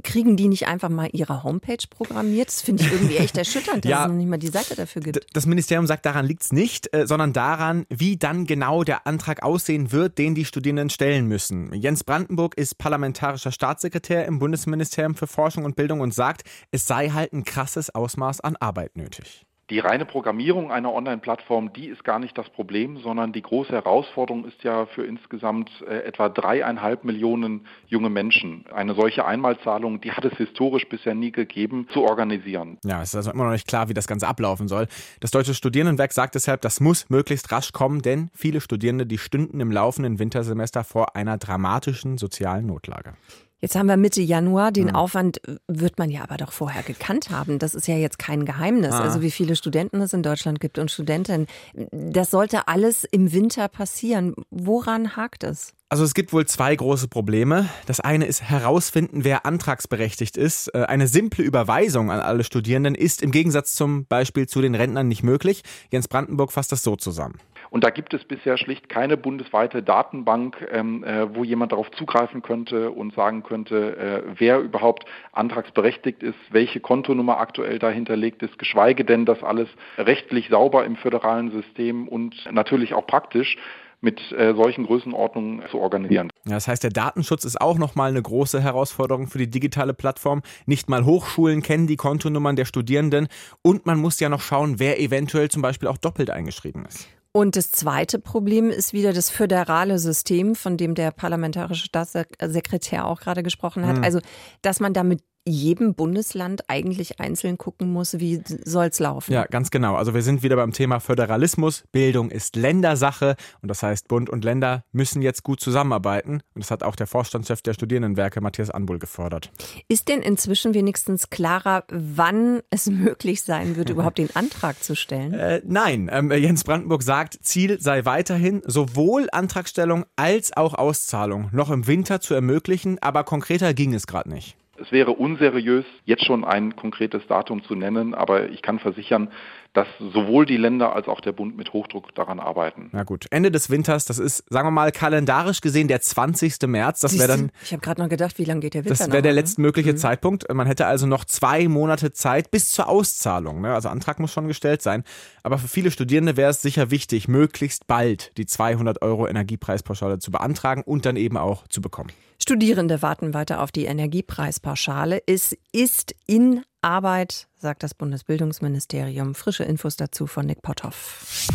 kriegen 0.01 0.37
die 0.37 0.47
nicht 0.47 0.67
einfach 0.67 0.89
mal 0.89 1.09
ihre 1.11 1.43
Homepage 1.43 1.77
programmiert? 1.89 2.47
Das 2.47 2.61
finde 2.61 2.83
ich 2.83 2.91
irgendwie 2.91 3.17
echt 3.17 3.37
erschütternd, 3.37 3.85
dass 3.85 3.89
ja, 3.89 4.01
es 4.03 4.07
noch 4.07 4.15
nicht 4.15 4.27
mal 4.27 4.37
die 4.37 4.47
Seite 4.47 4.75
dafür 4.75 5.03
gibt. 5.03 5.25
Das 5.33 5.45
Ministerium 5.45 5.85
sagt, 5.85 6.05
daran 6.05 6.25
liegt 6.25 6.43
es 6.43 6.51
nicht, 6.51 6.93
äh, 6.95 7.05
sondern 7.05 7.31
daran, 7.31 7.85
wie 7.89 8.17
dann 8.17 8.45
genau 8.45 8.83
der 8.83 9.05
Antrag 9.05 9.43
aussehen 9.43 9.91
wird, 9.91 10.17
den 10.17 10.33
die 10.33 10.45
Studierenden 10.45 10.89
stellen 10.89 11.27
müssen. 11.27 11.71
Jens 11.73 12.03
Brandenburg 12.03 12.57
ist 12.57 12.79
parlamentarischer 12.79 13.51
Staatssekretär 13.51 14.25
im 14.25 14.39
Bundesministerium 14.39 15.13
für 15.13 15.27
Forschung 15.27 15.65
und 15.65 15.75
Bildung 15.75 15.99
und 15.99 16.13
sagt, 16.13 16.43
es 16.71 16.87
sei 16.87 17.09
halt 17.09 17.33
ein 17.33 17.43
krasses 17.43 17.93
Ausmaß 17.93 18.41
an 18.41 18.55
Arbeit 18.55 18.97
nötig. 18.97 19.45
Die 19.69 19.77
reine 19.77 20.05
Programmierung 20.05 20.71
einer 20.71 20.91
Online-Plattform, 20.91 21.73
die 21.73 21.89
ist 21.89 22.03
gar 22.03 22.17
nicht 22.17 22.35
das 22.37 22.49
Problem, 22.49 22.97
sondern 22.97 23.33
die 23.33 23.43
große 23.43 23.71
Herausforderung 23.71 24.45
ist 24.45 24.63
ja 24.63 24.87
für 24.87 25.03
insgesamt 25.03 25.69
äh, 25.87 25.99
etwa 25.99 26.27
dreieinhalb 26.27 27.03
Millionen 27.03 27.67
junge 27.85 28.09
Menschen. 28.09 28.65
Eine 28.73 28.95
solche 28.95 29.25
Einmalzahlung, 29.25 30.01
die 30.01 30.11
hat 30.11 30.25
es 30.25 30.35
historisch 30.37 30.89
bisher 30.89 31.13
nie 31.13 31.31
gegeben, 31.31 31.87
zu 31.93 32.03
organisieren. 32.03 32.79
Ja, 32.83 33.03
es 33.03 33.09
ist 33.09 33.15
also 33.15 33.31
immer 33.31 33.43
noch 33.43 33.51
nicht 33.51 33.67
klar, 33.67 33.89
wie 33.89 33.93
das 33.93 34.07
Ganze 34.07 34.27
ablaufen 34.27 34.67
soll. 34.67 34.87
Das 35.19 35.29
Deutsche 35.29 35.53
Studierendenwerk 35.53 36.13
sagt 36.13 36.33
deshalb, 36.33 36.61
das 36.61 36.79
muss 36.79 37.07
möglichst 37.09 37.51
rasch 37.51 37.71
kommen, 37.71 38.01
denn 38.01 38.31
viele 38.33 38.61
Studierende, 38.61 39.05
die 39.05 39.19
stünden 39.19 39.59
im 39.59 39.71
laufenden 39.71 40.17
Wintersemester 40.17 40.83
vor 40.83 41.15
einer 41.15 41.37
dramatischen 41.37 42.17
sozialen 42.17 42.65
Notlage. 42.65 43.13
Jetzt 43.61 43.75
haben 43.75 43.87
wir 43.87 43.97
Mitte 43.97 44.21
Januar. 44.21 44.71
Den 44.71 44.89
ja. 44.89 44.93
Aufwand 44.95 45.41
wird 45.67 45.97
man 45.97 46.09
ja 46.09 46.23
aber 46.23 46.37
doch 46.37 46.51
vorher 46.51 46.83
gekannt 46.83 47.29
haben. 47.29 47.59
Das 47.59 47.75
ist 47.75 47.87
ja 47.87 47.95
jetzt 47.95 48.19
kein 48.19 48.45
Geheimnis. 48.45 48.93
Ah. 48.93 49.01
Also 49.01 49.21
wie 49.21 49.31
viele 49.31 49.55
Studenten 49.55 50.01
es 50.01 50.13
in 50.13 50.23
Deutschland 50.23 50.59
gibt 50.59 50.79
und 50.79 50.89
Studentinnen. 50.91 51.47
Das 51.91 52.31
sollte 52.31 52.67
alles 52.67 53.03
im 53.03 53.33
Winter 53.33 53.67
passieren. 53.67 54.35
Woran 54.49 55.15
hakt 55.15 55.43
es? 55.43 55.73
Also 55.91 56.03
es 56.03 56.13
gibt 56.13 56.33
wohl 56.33 56.45
zwei 56.45 56.75
große 56.75 57.07
Probleme. 57.07 57.67
Das 57.87 57.99
eine 57.99 58.27
ist 58.27 58.43
herausfinden, 58.43 59.23
wer 59.23 59.47
antragsberechtigt 59.47 60.37
ist. 60.37 60.67
Äh, 60.75 60.83
eine 60.83 61.07
simple 61.07 61.43
Überweisung 61.43 62.11
an 62.11 62.19
alle 62.19 62.43
Studierenden 62.43 62.93
ist 62.93 63.23
im 63.23 63.31
Gegensatz 63.31 63.73
zum 63.73 64.05
Beispiel 64.05 64.47
zu 64.47 64.61
den 64.61 64.75
Rentnern 64.75 65.07
nicht 65.07 65.23
möglich. 65.23 65.63
Jens 65.91 66.07
Brandenburg 66.07 66.51
fasst 66.51 66.71
das 66.71 66.83
so 66.83 66.95
zusammen. 66.95 67.39
Und 67.69 67.83
da 67.83 67.89
gibt 67.89 68.13
es 68.13 68.23
bisher 68.25 68.57
schlicht 68.57 68.89
keine 68.89 69.17
bundesweite 69.17 69.83
Datenbank, 69.83 70.67
ähm, 70.71 71.03
äh, 71.03 71.35
wo 71.35 71.43
jemand 71.43 71.71
darauf 71.71 71.89
zugreifen 71.91 72.41
könnte 72.41 72.91
und 72.91 73.13
sagen 73.13 73.43
könnte, 73.43 73.97
äh, 73.97 74.23
wer 74.37 74.59
überhaupt 74.59 75.05
antragsberechtigt 75.31 76.23
ist, 76.23 76.39
welche 76.51 76.79
Kontonummer 76.79 77.39
aktuell 77.39 77.79
dahinterlegt 77.79 78.41
ist, 78.43 78.57
geschweige 78.57 79.05
denn, 79.05 79.25
dass 79.25 79.43
alles 79.43 79.69
rechtlich 79.97 80.49
sauber 80.49 80.85
im 80.85 80.95
föderalen 80.95 81.51
System 81.51 82.07
und 82.07 82.35
natürlich 82.51 82.93
auch 82.93 83.05
praktisch 83.05 83.57
mit 84.01 84.31
äh, 84.31 84.53
solchen 84.55 84.85
Größenordnungen 84.85 85.63
zu 85.69 85.79
organisieren. 85.79 86.29
Ja, 86.45 86.53
das 86.53 86.67
heißt, 86.67 86.83
der 86.83 86.91
Datenschutz 86.91 87.43
ist 87.43 87.59
auch 87.59 87.77
nochmal 87.77 88.11
eine 88.11 88.21
große 88.21 88.61
Herausforderung 88.61 89.27
für 89.27 89.37
die 89.39 89.49
digitale 89.49 89.93
Plattform. 89.93 90.41
Nicht 90.65 90.89
mal 90.89 91.05
Hochschulen 91.05 91.61
kennen 91.61 91.87
die 91.87 91.97
Kontonummern 91.97 92.55
der 92.55 92.65
Studierenden 92.65 93.27
und 93.61 93.85
man 93.85 93.99
muss 93.99 94.19
ja 94.19 94.29
noch 94.29 94.41
schauen, 94.41 94.79
wer 94.79 94.99
eventuell 94.99 95.49
zum 95.49 95.61
Beispiel 95.61 95.89
auch 95.89 95.97
doppelt 95.97 96.29
eingeschrieben 96.29 96.85
ist. 96.85 97.09
Und 97.31 97.55
das 97.55 97.69
zweite 97.69 98.17
Problem 98.17 98.71
ist 98.71 98.91
wieder 98.91 99.13
das 99.13 99.29
föderale 99.29 99.99
System, 99.99 100.55
von 100.55 100.77
dem 100.77 100.95
der 100.95 101.11
parlamentarische 101.11 101.85
Staatssekretär 101.85 103.05
auch 103.05 103.21
gerade 103.21 103.43
gesprochen 103.43 103.85
hat. 103.85 103.97
Mhm. 103.97 104.03
Also, 104.03 104.19
dass 104.63 104.79
man 104.79 104.93
damit 104.93 105.21
jedem 105.47 105.95
Bundesland 105.95 106.69
eigentlich 106.69 107.19
einzeln 107.19 107.57
gucken 107.57 107.91
muss, 107.91 108.19
wie 108.19 108.41
soll 108.45 108.87
es 108.87 108.99
laufen. 108.99 109.33
Ja, 109.33 109.45
ganz 109.45 109.71
genau. 109.71 109.95
Also 109.95 110.13
wir 110.13 110.21
sind 110.21 110.43
wieder 110.43 110.55
beim 110.55 110.71
Thema 110.71 110.99
Föderalismus. 110.99 111.83
Bildung 111.91 112.29
ist 112.29 112.55
Ländersache 112.55 113.35
und 113.61 113.69
das 113.69 113.83
heißt, 113.83 114.07
Bund 114.07 114.29
und 114.29 114.43
Länder 114.43 114.83
müssen 114.91 115.21
jetzt 115.21 115.43
gut 115.43 115.59
zusammenarbeiten. 115.59 116.41
Und 116.53 116.63
das 116.63 116.71
hat 116.71 116.83
auch 116.83 116.95
der 116.95 117.07
Vorstandschef 117.07 117.61
der 117.61 117.73
Studierendenwerke, 117.73 118.41
Matthias 118.41 118.69
Anbuhl, 118.69 118.99
gefordert. 118.99 119.51
Ist 119.87 120.07
denn 120.07 120.21
inzwischen 120.21 120.73
wenigstens 120.73 121.29
klarer, 121.29 121.83
wann 121.89 122.61
es 122.69 122.85
möglich 122.89 123.41
sein 123.41 123.75
wird, 123.75 123.89
überhaupt 123.89 124.17
den 124.17 124.35
Antrag 124.35 124.83
zu 124.83 124.95
stellen? 124.95 125.33
Äh, 125.33 125.61
nein, 125.65 126.09
ähm, 126.11 126.31
Jens 126.31 126.63
Brandenburg 126.63 127.03
sagt, 127.03 127.39
Ziel 127.41 127.79
sei 127.79 128.05
weiterhin, 128.05 128.61
sowohl 128.65 129.27
Antragstellung 129.31 130.05
als 130.15 130.55
auch 130.55 130.73
Auszahlung 130.73 131.49
noch 131.51 131.71
im 131.71 131.87
Winter 131.87 132.19
zu 132.21 132.33
ermöglichen, 132.33 132.99
aber 133.01 133.23
konkreter 133.23 133.73
ging 133.73 133.93
es 133.93 134.05
gerade 134.05 134.29
nicht. 134.29 134.58
Es 134.81 134.91
wäre 134.91 135.11
unseriös, 135.11 135.85
jetzt 136.05 136.25
schon 136.25 136.45
ein 136.45 136.75
konkretes 136.75 137.25
Datum 137.27 137.63
zu 137.63 137.75
nennen, 137.75 138.13
aber 138.13 138.49
ich 138.49 138.61
kann 138.61 138.79
versichern, 138.79 139.29
dass 139.73 139.87
sowohl 139.99 140.45
die 140.45 140.57
Länder 140.57 140.95
als 140.95 141.07
auch 141.07 141.21
der 141.21 141.31
Bund 141.31 141.55
mit 141.55 141.73
Hochdruck 141.73 142.15
daran 142.15 142.39
arbeiten. 142.39 142.89
Na 142.91 143.03
gut, 143.03 143.27
Ende 143.29 143.51
des 143.51 143.69
Winters, 143.69 144.05
das 144.05 144.17
ist, 144.17 144.43
sagen 144.49 144.67
wir 144.67 144.71
mal, 144.71 144.91
kalendarisch 144.91 145.61
gesehen 145.61 145.87
der 145.87 146.01
20. 146.01 146.61
März. 146.67 147.01
Das 147.01 147.17
wäre 147.19 147.27
dann. 147.27 147.51
Ich 147.63 147.71
habe 147.71 147.81
gerade 147.81 148.01
noch 148.01 148.09
gedacht, 148.09 148.39
wie 148.39 148.45
lange 148.45 148.61
geht 148.61 148.73
der 148.73 148.85
Winter? 148.85 148.97
Das 148.97 149.11
wäre 149.11 149.21
der 149.21 149.33
letztmögliche 149.33 149.93
mhm. 149.93 149.97
Zeitpunkt. 149.97 150.51
Man 150.51 150.65
hätte 150.65 150.87
also 150.87 151.05
noch 151.05 151.23
zwei 151.25 151.67
Monate 151.67 152.11
Zeit 152.11 152.49
bis 152.51 152.71
zur 152.71 152.89
Auszahlung. 152.89 153.61
Ne? 153.61 153.73
Also 153.73 153.89
Antrag 153.89 154.19
muss 154.19 154.31
schon 154.31 154.47
gestellt 154.47 154.81
sein. 154.81 155.03
Aber 155.43 155.57
für 155.59 155.67
viele 155.67 155.91
Studierende 155.91 156.35
wäre 156.35 156.49
es 156.49 156.61
sicher 156.61 156.89
wichtig, 156.89 157.27
möglichst 157.27 157.85
bald 157.87 158.35
die 158.37 158.47
200 158.47 159.01
Euro 159.01 159.27
Energiepreispauschale 159.27 160.19
zu 160.19 160.31
beantragen 160.31 160.81
und 160.83 161.05
dann 161.05 161.15
eben 161.15 161.37
auch 161.37 161.67
zu 161.67 161.81
bekommen. 161.81 162.11
Studierende 162.41 163.01
warten 163.01 163.33
weiter 163.33 163.61
auf 163.61 163.71
die 163.71 163.85
Energiepreispauschale. 163.85 165.21
Es 165.25 165.55
ist 165.73 166.15
in 166.25 166.63
Arbeit, 166.81 167.47
sagt 167.57 167.83
das 167.83 167.93
Bundesbildungsministerium. 167.93 169.35
Frische 169.35 169.63
Infos 169.63 169.97
dazu 169.97 170.27
von 170.27 170.45
Nick 170.45 170.61
Potthoff. 170.61 171.47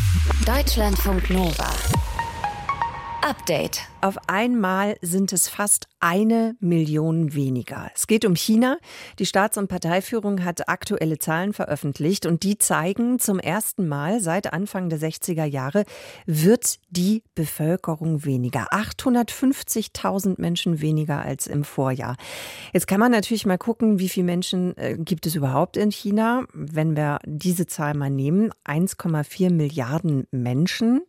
Deutschlandfunk 0.44 1.30
Nova. 1.30 1.70
Update. 3.22 3.88
Auf 4.04 4.18
einmal 4.26 4.98
sind 5.00 5.32
es 5.32 5.48
fast 5.48 5.88
eine 5.98 6.56
Million 6.60 7.32
weniger. 7.32 7.90
Es 7.94 8.06
geht 8.06 8.26
um 8.26 8.36
China. 8.36 8.76
Die 9.18 9.24
Staats- 9.24 9.56
und 9.56 9.68
Parteiführung 9.68 10.44
hat 10.44 10.68
aktuelle 10.68 11.16
Zahlen 11.16 11.54
veröffentlicht 11.54 12.26
und 12.26 12.42
die 12.42 12.58
zeigen, 12.58 13.18
zum 13.18 13.38
ersten 13.38 13.88
Mal 13.88 14.20
seit 14.20 14.52
Anfang 14.52 14.90
der 14.90 14.98
60er 14.98 15.46
Jahre 15.46 15.84
wird 16.26 16.80
die 16.90 17.22
Bevölkerung 17.34 18.26
weniger. 18.26 18.66
850.000 18.74 20.34
Menschen 20.38 20.82
weniger 20.82 21.22
als 21.22 21.46
im 21.46 21.64
Vorjahr. 21.64 22.18
Jetzt 22.74 22.86
kann 22.86 23.00
man 23.00 23.10
natürlich 23.10 23.46
mal 23.46 23.56
gucken, 23.56 23.98
wie 23.98 24.10
viele 24.10 24.26
Menschen 24.26 24.76
äh, 24.76 24.98
gibt 24.98 25.24
es 25.24 25.34
überhaupt 25.34 25.78
in 25.78 25.90
China. 25.90 26.44
Wenn 26.52 26.94
wir 26.94 27.20
diese 27.24 27.64
Zahl 27.64 27.94
mal 27.94 28.10
nehmen, 28.10 28.50
1,4 28.66 29.50
Milliarden 29.50 30.26
Menschen, 30.30 31.00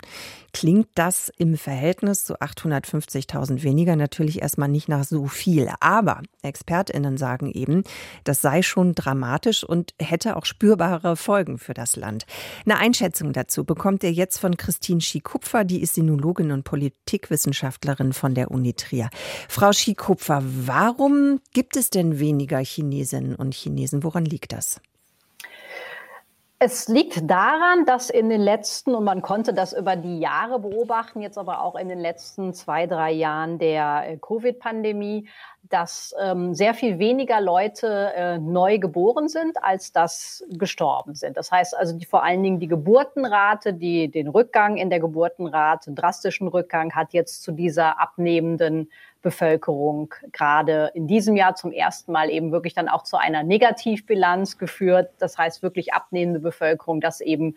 klingt 0.54 0.88
das 0.96 1.30
im 1.38 1.58
Verhältnis 1.58 2.24
zu 2.24 2.40
850.000 2.86 3.64
weniger 3.64 3.96
natürlich 3.96 4.42
erstmal 4.42 4.70
nicht 4.70 4.88
nach 4.88 5.04
so 5.04 5.28
viel. 5.28 5.70
Aber 5.80 6.22
ExpertInnen 6.42 7.18
sagen 7.18 7.52
eben, 7.52 7.84
das 8.24 8.42
sei 8.42 8.62
schon 8.62 8.96
dramatisch 8.96 9.64
und 9.64 9.94
hätte 10.00 10.36
auch 10.36 10.46
spürbare 10.46 11.16
Folgen 11.16 11.58
für 11.58 11.74
das 11.74 11.96
Land. 11.96 12.26
Eine 12.66 12.78
Einschätzung 12.78 13.34
dazu 13.34 13.64
bekommt 13.64 14.04
ihr 14.04 14.12
jetzt 14.12 14.38
von 14.38 14.58
Christine 14.58 15.02
Schikupfer, 15.02 15.64
die 15.64 15.82
ist 15.82 15.96
Sinologin 15.96 16.52
und 16.52 16.64
Politikwissenschaftlerin 16.64 18.14
von 18.14 18.34
der 18.34 18.52
Uni 18.52 18.74
Trier. 18.74 19.10
Frau 19.50 19.72
Schikupfer, 19.72 20.44
warum 20.44 21.40
gibt 21.54 21.76
es 21.78 21.90
denn 21.90 22.20
weniger 22.20 22.60
Chinesinnen 22.60 23.36
und 23.36 23.54
Chinesen? 23.54 24.04
Woran 24.04 24.26
liegt 24.26 24.54
das? 24.54 24.82
Es 26.58 26.88
liegt 26.88 27.30
daran, 27.30 27.86
dass 27.86 28.10
in 28.10 28.30
den 28.30 28.40
letzten, 28.40 28.96
und 28.96 29.04
man 29.04 29.22
konnte 29.22 29.54
das 29.54 29.74
über 29.74 29.98
die 29.98 30.20
Jahre 30.20 30.60
beobachten, 30.60 31.22
jetzt 31.22 31.38
aber 31.38 31.62
auch 31.62 31.76
in 31.76 31.90
den 31.90 32.00
letzten 32.00 32.54
zwei, 32.54 32.88
drei 32.88 33.12
Jahren 33.12 33.60
der 33.60 34.04
äh, 34.08 34.18
Covid-Pandemie, 34.18 35.28
dass 35.70 36.14
ähm, 36.22 36.54
sehr 36.54 36.74
viel 36.74 37.00
weniger 37.00 37.42
Leute 37.42 38.14
äh, 38.16 38.38
neu 38.38 38.78
geboren 38.78 39.28
sind, 39.28 39.64
als 39.64 39.92
das 39.92 40.44
gestorben 40.50 41.16
sind. 41.16 41.38
Das 41.38 41.52
heißt 41.52 41.76
also 41.76 41.98
die, 41.98 42.06
vor 42.06 42.24
allen 42.24 42.44
Dingen 42.44 42.60
die 42.60 42.68
Geburtenrate, 42.68 43.74
die, 43.74 44.10
den 44.10 44.28
Rückgang 44.28 44.78
in 44.78 44.90
der 44.90 45.00
Geburtenrate, 45.00 45.92
drastischen 45.92 46.48
Rückgang 46.48 46.94
hat 46.94 47.14
jetzt 47.14 47.44
zu 47.44 47.52
dieser 47.52 48.00
abnehmenden 48.00 48.90
Bevölkerung 49.26 50.14
gerade 50.32 50.92
in 50.94 51.08
diesem 51.08 51.36
Jahr 51.36 51.56
zum 51.56 51.72
ersten 51.72 52.12
Mal 52.12 52.30
eben 52.30 52.52
wirklich 52.52 52.76
dann 52.76 52.88
auch 52.88 53.02
zu 53.02 53.18
einer 53.18 53.42
Negativbilanz 53.42 54.60
geführt. 54.60 55.10
Das 55.18 55.38
heißt 55.40 55.64
wirklich 55.64 55.94
abnehmende 55.94 56.40
Bevölkerung, 56.40 57.02
dass 57.02 57.22
eben 57.22 57.56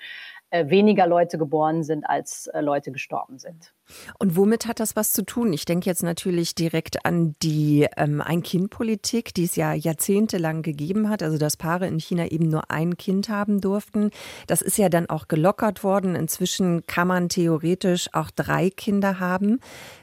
weniger 0.50 1.07
Leute 1.07 1.37
geboren 1.37 1.83
sind, 1.83 2.05
als 2.09 2.47
äh, 2.49 2.61
Leute 2.61 2.90
gestorben 2.90 3.38
sind. 3.38 3.75
Und 4.19 4.37
womit 4.37 4.67
hat 4.67 4.81
das 4.81 4.97
was 4.97 5.12
zu 5.12 5.25
tun? 5.25 5.52
Ich 5.52 5.64
denke 5.64 5.87
jetzt 5.87 6.02
natürlich 6.02 6.55
direkt 6.55 7.05
an 7.05 7.35
die 7.43 7.87
ähm, 7.97 8.21
Ein-Kind-Politik, 8.21 9.35
die 9.35 9.45
es 9.45 9.57
ja 9.57 9.73
jahrzehntelang 9.75 10.62
gegeben 10.62 11.09
hat, 11.09 11.23
also 11.23 11.38
dass 11.38 11.57
Paare 11.57 11.87
in 11.87 11.99
China 11.99 12.26
eben 12.26 12.49
nur 12.49 12.71
ein 12.71 12.97
Kind 12.97 13.28
haben 13.28 13.61
durften. 13.61 14.11
Das 14.47 14.62
ist 14.62 14.78
ja 14.78 14.88
dann 14.88 15.09
auch 15.09 15.28
gelockert 15.28 15.85
worden. 15.85 16.14
Inzwischen 16.14 16.87
kann 16.87 17.09
man 17.09 17.28
theoretisch 17.28 18.09
auch 18.12 18.31
drei 18.31 18.71
Kinder 18.71 19.21
haben. 19.21 19.61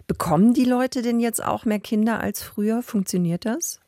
Bekommen 0.08 0.54
die 0.54 0.66
Leute 0.66 1.02
denn 1.02 1.20
jetzt 1.20 1.44
auch 1.44 1.66
mehr 1.66 1.80
Kinder 1.80 2.20
als 2.20 2.42
früher? 2.42 2.82
Funktioniert 2.84 3.46
das? 3.46 3.80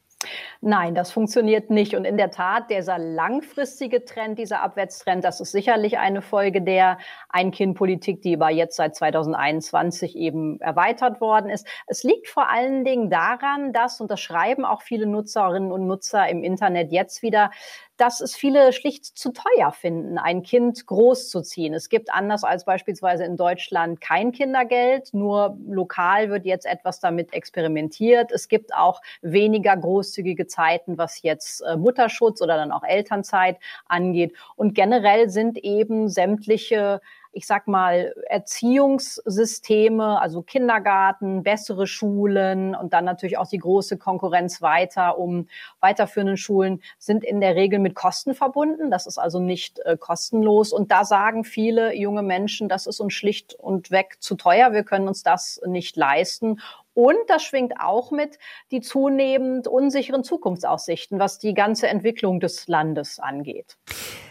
Nein, 0.61 0.95
das 0.95 1.11
funktioniert 1.11 1.69
nicht. 1.69 1.95
Und 1.95 2.03
in 2.03 2.17
der 2.17 2.31
Tat, 2.31 2.71
dieser 2.71 2.97
langfristige 2.97 4.03
Trend, 4.03 4.39
dieser 4.39 4.63
Abwärtstrend, 4.63 5.23
das 5.23 5.39
ist 5.39 5.51
sicherlich 5.51 5.99
eine 5.99 6.23
Folge 6.23 6.63
der 6.63 6.97
Ein-Kind-Politik, 7.29 8.23
die 8.23 8.35
aber 8.35 8.49
jetzt 8.49 8.77
seit 8.77 8.95
2021 8.95 10.15
eben 10.15 10.59
erweitert 10.59 11.21
worden 11.21 11.51
ist. 11.51 11.67
Es 11.85 12.03
liegt 12.03 12.27
vor 12.27 12.49
allen 12.49 12.83
Dingen 12.83 13.11
daran, 13.11 13.73
dass, 13.73 14.01
und 14.01 14.09
das 14.09 14.19
schreiben 14.19 14.65
auch 14.65 14.81
viele 14.81 15.05
Nutzerinnen 15.05 15.71
und 15.71 15.85
Nutzer 15.85 16.27
im 16.27 16.43
Internet 16.43 16.91
jetzt 16.91 17.21
wieder, 17.21 17.51
dass 17.97 18.21
es 18.21 18.35
viele 18.35 18.71
schlicht 18.73 19.05
zu 19.05 19.31
teuer 19.31 19.71
finden, 19.71 20.17
ein 20.17 20.43
Kind 20.43 20.85
großzuziehen. 20.85 21.73
Es 21.73 21.89
gibt 21.89 22.13
anders 22.13 22.43
als 22.43 22.65
beispielsweise 22.65 23.23
in 23.25 23.37
Deutschland 23.37 23.99
kein 23.99 24.31
Kindergeld, 24.31 25.13
nur 25.13 25.57
lokal 25.67 26.29
wird 26.29 26.45
jetzt 26.45 26.65
etwas 26.65 26.99
damit 26.99 27.33
experimentiert. 27.33 28.31
Es 28.31 28.47
gibt 28.47 28.73
auch 28.73 29.01
weniger 29.21 29.75
großzügige 29.75 30.47
Zeiten, 30.47 30.97
was 30.97 31.21
jetzt 31.23 31.61
äh, 31.61 31.75
Mutterschutz 31.75 32.41
oder 32.41 32.55
dann 32.55 32.71
auch 32.71 32.83
Elternzeit 32.83 33.57
angeht. 33.87 34.33
Und 34.55 34.75
generell 34.75 35.29
sind 35.29 35.57
eben 35.57 36.07
sämtliche 36.07 37.01
ich 37.37 37.45
sag 37.45 37.67
mal, 37.67 38.15
Erziehungssysteme, 38.29 40.19
also 40.19 40.41
Kindergarten, 40.41 41.43
bessere 41.43 41.85
Schulen 41.85 42.73
und 42.73 42.93
dann 42.93 43.05
natürlich 43.05 43.37
auch 43.37 43.47
die 43.47 43.59
große 43.59 43.99
Konkurrenz 43.99 44.63
weiter 44.63 45.19
um 45.19 45.47
weiterführenden 45.79 46.37
Schulen 46.37 46.81
sind 46.97 47.23
in 47.23 47.39
der 47.39 47.55
Regel 47.55 47.77
mit 47.77 47.93
Kosten 47.93 48.33
verbunden. 48.33 48.89
Das 48.89 49.05
ist 49.05 49.19
also 49.19 49.39
nicht 49.39 49.77
äh, 49.85 49.97
kostenlos. 49.97 50.73
Und 50.73 50.91
da 50.91 51.05
sagen 51.05 51.43
viele 51.43 51.95
junge 51.95 52.23
Menschen, 52.23 52.69
das 52.69 52.87
ist 52.87 52.99
uns 52.99 53.13
schlicht 53.13 53.53
und 53.53 53.91
weg 53.91 54.17
zu 54.19 54.33
teuer. 54.33 54.73
Wir 54.73 54.83
können 54.83 55.07
uns 55.07 55.21
das 55.21 55.61
nicht 55.63 55.95
leisten. 55.95 56.59
Und 56.95 57.19
das 57.27 57.43
schwingt 57.43 57.79
auch 57.79 58.09
mit 58.09 58.39
die 58.71 58.81
zunehmend 58.81 59.67
unsicheren 59.67 60.23
Zukunftsaussichten, 60.23 61.19
was 61.19 61.37
die 61.37 61.53
ganze 61.53 61.87
Entwicklung 61.87 62.39
des 62.39 62.67
Landes 62.67 63.19
angeht. 63.19 63.77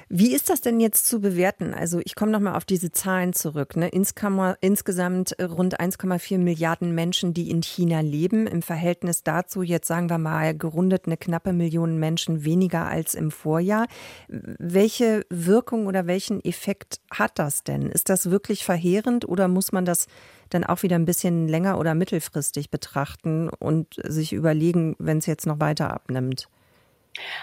Wie 0.09 0.33
ist 0.33 0.51
das 0.51 0.61
denn 0.61 0.79
jetzt 0.79 1.07
zu 1.07 1.21
bewerten? 1.21 1.75
Also 1.75 2.01
ich 2.05 2.15
komme 2.15 2.31
nochmal 2.31 2.55
auf 2.55 2.65
diese 2.65 2.93
Zahlen 2.93 3.33
zurück. 3.33 3.75
Ne? 3.75 3.89
Insgesamt 3.89 5.35
rund 5.41 5.81
1,4 5.81 6.39
Milliarden 6.39 6.95
Menschen, 6.95 7.35
die 7.35 7.51
in 7.51 7.61
China 7.61 8.01
leben. 8.01 8.47
Im 8.47 8.63
Verhältnis 8.63 9.25
dazu 9.25 9.63
jetzt 9.63 9.89
sagen 9.89 10.09
wir 10.09 10.19
mal 10.19 10.57
gerundet 10.57 11.07
eine 11.07 11.17
knappe 11.17 11.53
Million 11.53 11.99
Menschen 11.99 12.45
weniger 12.45 12.87
als 12.87 13.17
im 13.17 13.33
Vorjahr. 13.33 13.89
Welche 14.29 15.27
Wirkung 15.29 15.87
oder 15.87 16.07
welchen 16.07 16.45
Effekt 16.45 17.01
hat 17.11 17.41
das 17.41 17.65
denn? 17.65 17.91
Ist 17.91 18.09
das 18.09 18.31
wirklich 18.31 18.65
verheerend 18.65 19.29
oder 19.29 19.49
muss 19.49 19.73
man 19.73 19.85
das 19.85 20.07
dann 20.51 20.63
auch 20.63 20.85
wieder 20.85 20.95
ein 20.95 21.05
bisschen 21.05 21.49
länger 21.49 21.81
oder 21.81 21.97
mittelfristig 21.97 22.71
betrachten 22.71 23.49
und 23.49 23.97
sich 24.05 24.33
überlegen, 24.33 24.95
wenn 25.01 25.19
es 25.19 25.27
jetzt 25.27 25.49
noch 25.49 25.59
weiter 25.59 25.93
abnimmt? 25.93 26.49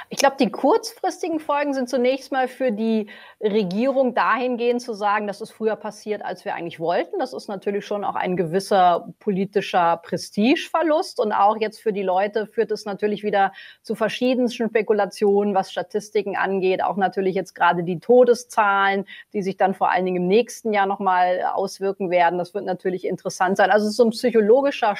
Ich 0.10 0.18
glaube, 0.18 0.36
die 0.40 0.52
kurzfristigen 0.52 1.40
Folgen 1.40 1.74
sind 1.74 1.90
zunächst 1.90 2.32
mal 2.32 2.48
für 2.48 2.72
die 2.72 3.08
Regierung 3.42 4.14
dahingehend 4.14 4.82
zu 4.82 4.94
sagen, 4.94 5.28
das 5.28 5.42
ist 5.42 5.52
früher 5.52 5.76
passiert, 5.76 6.24
als 6.24 6.46
wir 6.46 6.56
eigentlich 6.56 6.80
wollten. 6.80 7.20
Das 7.20 7.34
ist 7.34 7.48
natürlich 7.48 7.86
schon 7.86 8.04
auch 8.04 8.16
ein 8.16 8.38
gewisser 8.38 9.14
politischer 9.20 9.98
Prestigeverlust. 9.98 11.20
Und 11.20 11.32
auch 11.32 11.58
jetzt 11.60 11.82
für 11.82 11.94
die 11.94 12.04
Leute 12.04 12.48
führt 12.48 12.72
es 12.72 12.86
natürlich 12.86 13.24
wieder 13.24 13.54
zu 13.82 13.96
verschiedensten 13.96 14.70
Spekulationen, 14.70 15.56
was 15.56 15.72
Statistiken 15.72 16.36
angeht. 16.36 16.84
Auch 16.84 16.98
natürlich 16.98 17.36
jetzt 17.36 17.56
gerade 17.56 17.84
die 17.84 18.00
Todeszahlen, 18.00 19.06
die 19.34 19.42
sich 19.42 19.58
dann 19.58 19.74
vor 19.74 19.92
allen 19.92 20.06
Dingen 20.06 20.24
im 20.24 20.28
nächsten 20.28 20.74
Jahr 20.74 20.86
nochmal 20.86 21.44
auswirken 21.54 22.10
werden. 22.10 22.38
Das 22.38 22.54
wird 22.54 22.66
natürlich 22.66 23.06
interessant 23.06 23.58
sein. 23.58 23.72
Also 23.72 23.86
es 23.86 23.92
ist 23.92 23.98
so 23.98 24.06
ein 24.06 24.12
psychologischer 24.12 24.96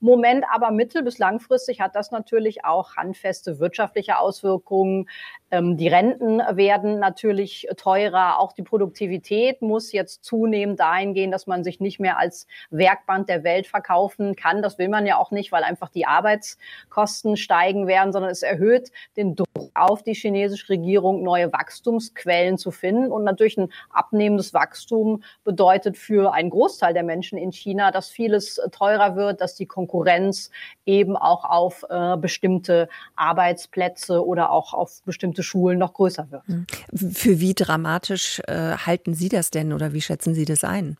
Schockmoment, 0.00 0.44
aber 0.52 0.70
mittel- 0.70 1.02
bis 1.02 1.18
langfristig 1.18 1.80
hat 1.80 1.94
das 1.96 2.10
natürlich 2.10 2.64
auch 2.64 2.96
handfeste 2.96 3.58
Wirtschaft 3.58 3.78
wirtschaftliche 3.88 4.18
Auswirkungen. 4.18 5.08
Ähm, 5.50 5.76
die 5.76 5.88
Renten 5.88 6.38
werden 6.38 6.98
natürlich 6.98 7.66
teurer. 7.76 8.38
Auch 8.38 8.52
die 8.52 8.62
Produktivität 8.62 9.62
muss 9.62 9.92
jetzt 9.92 10.24
zunehmend 10.24 10.80
dahin 10.80 11.14
gehen, 11.14 11.30
dass 11.30 11.46
man 11.46 11.64
sich 11.64 11.80
nicht 11.80 12.00
mehr 12.00 12.18
als 12.18 12.46
Werkband 12.70 13.28
der 13.28 13.44
Welt 13.44 13.66
verkaufen 13.66 14.36
kann. 14.36 14.62
Das 14.62 14.78
will 14.78 14.88
man 14.88 15.06
ja 15.06 15.16
auch 15.16 15.30
nicht, 15.30 15.52
weil 15.52 15.64
einfach 15.64 15.88
die 15.88 16.06
Arbeitskosten 16.06 17.36
steigen 17.36 17.86
werden, 17.86 18.12
sondern 18.12 18.30
es 18.30 18.42
erhöht 18.42 18.90
den 19.16 19.36
Druck 19.36 19.48
auf 19.74 20.02
die 20.02 20.14
chinesische 20.14 20.68
Regierung, 20.70 21.22
neue 21.22 21.52
Wachstumsquellen 21.52 22.58
zu 22.58 22.70
finden. 22.70 23.10
Und 23.10 23.24
natürlich 23.24 23.56
ein 23.58 23.72
abnehmendes 23.90 24.52
Wachstum 24.54 25.22
bedeutet 25.44 25.96
für 25.96 26.32
einen 26.32 26.50
Großteil 26.50 26.94
der 26.94 27.02
Menschen 27.02 27.38
in 27.38 27.52
China, 27.52 27.90
dass 27.90 28.10
vieles 28.10 28.60
teurer 28.72 29.16
wird, 29.16 29.40
dass 29.40 29.54
die 29.54 29.66
Konkurrenz 29.66 30.50
eben 30.84 31.16
auch 31.16 31.44
auf 31.44 31.84
äh, 31.88 32.16
bestimmte 32.16 32.88
Arbeitsplätze 33.16 34.24
oder 34.24 34.50
auch 34.50 34.74
auf 34.74 35.02
bestimmte 35.04 35.37
Schulen 35.42 35.78
noch 35.78 35.94
größer 35.94 36.30
wird. 36.30 36.46
Hm. 36.46 36.66
Für 37.12 37.40
wie 37.40 37.54
dramatisch 37.54 38.40
äh, 38.46 38.76
halten 38.76 39.14
Sie 39.14 39.28
das 39.28 39.50
denn 39.50 39.72
oder 39.72 39.92
wie 39.92 40.00
schätzen 40.00 40.34
Sie 40.34 40.44
das 40.44 40.64
ein? 40.64 40.96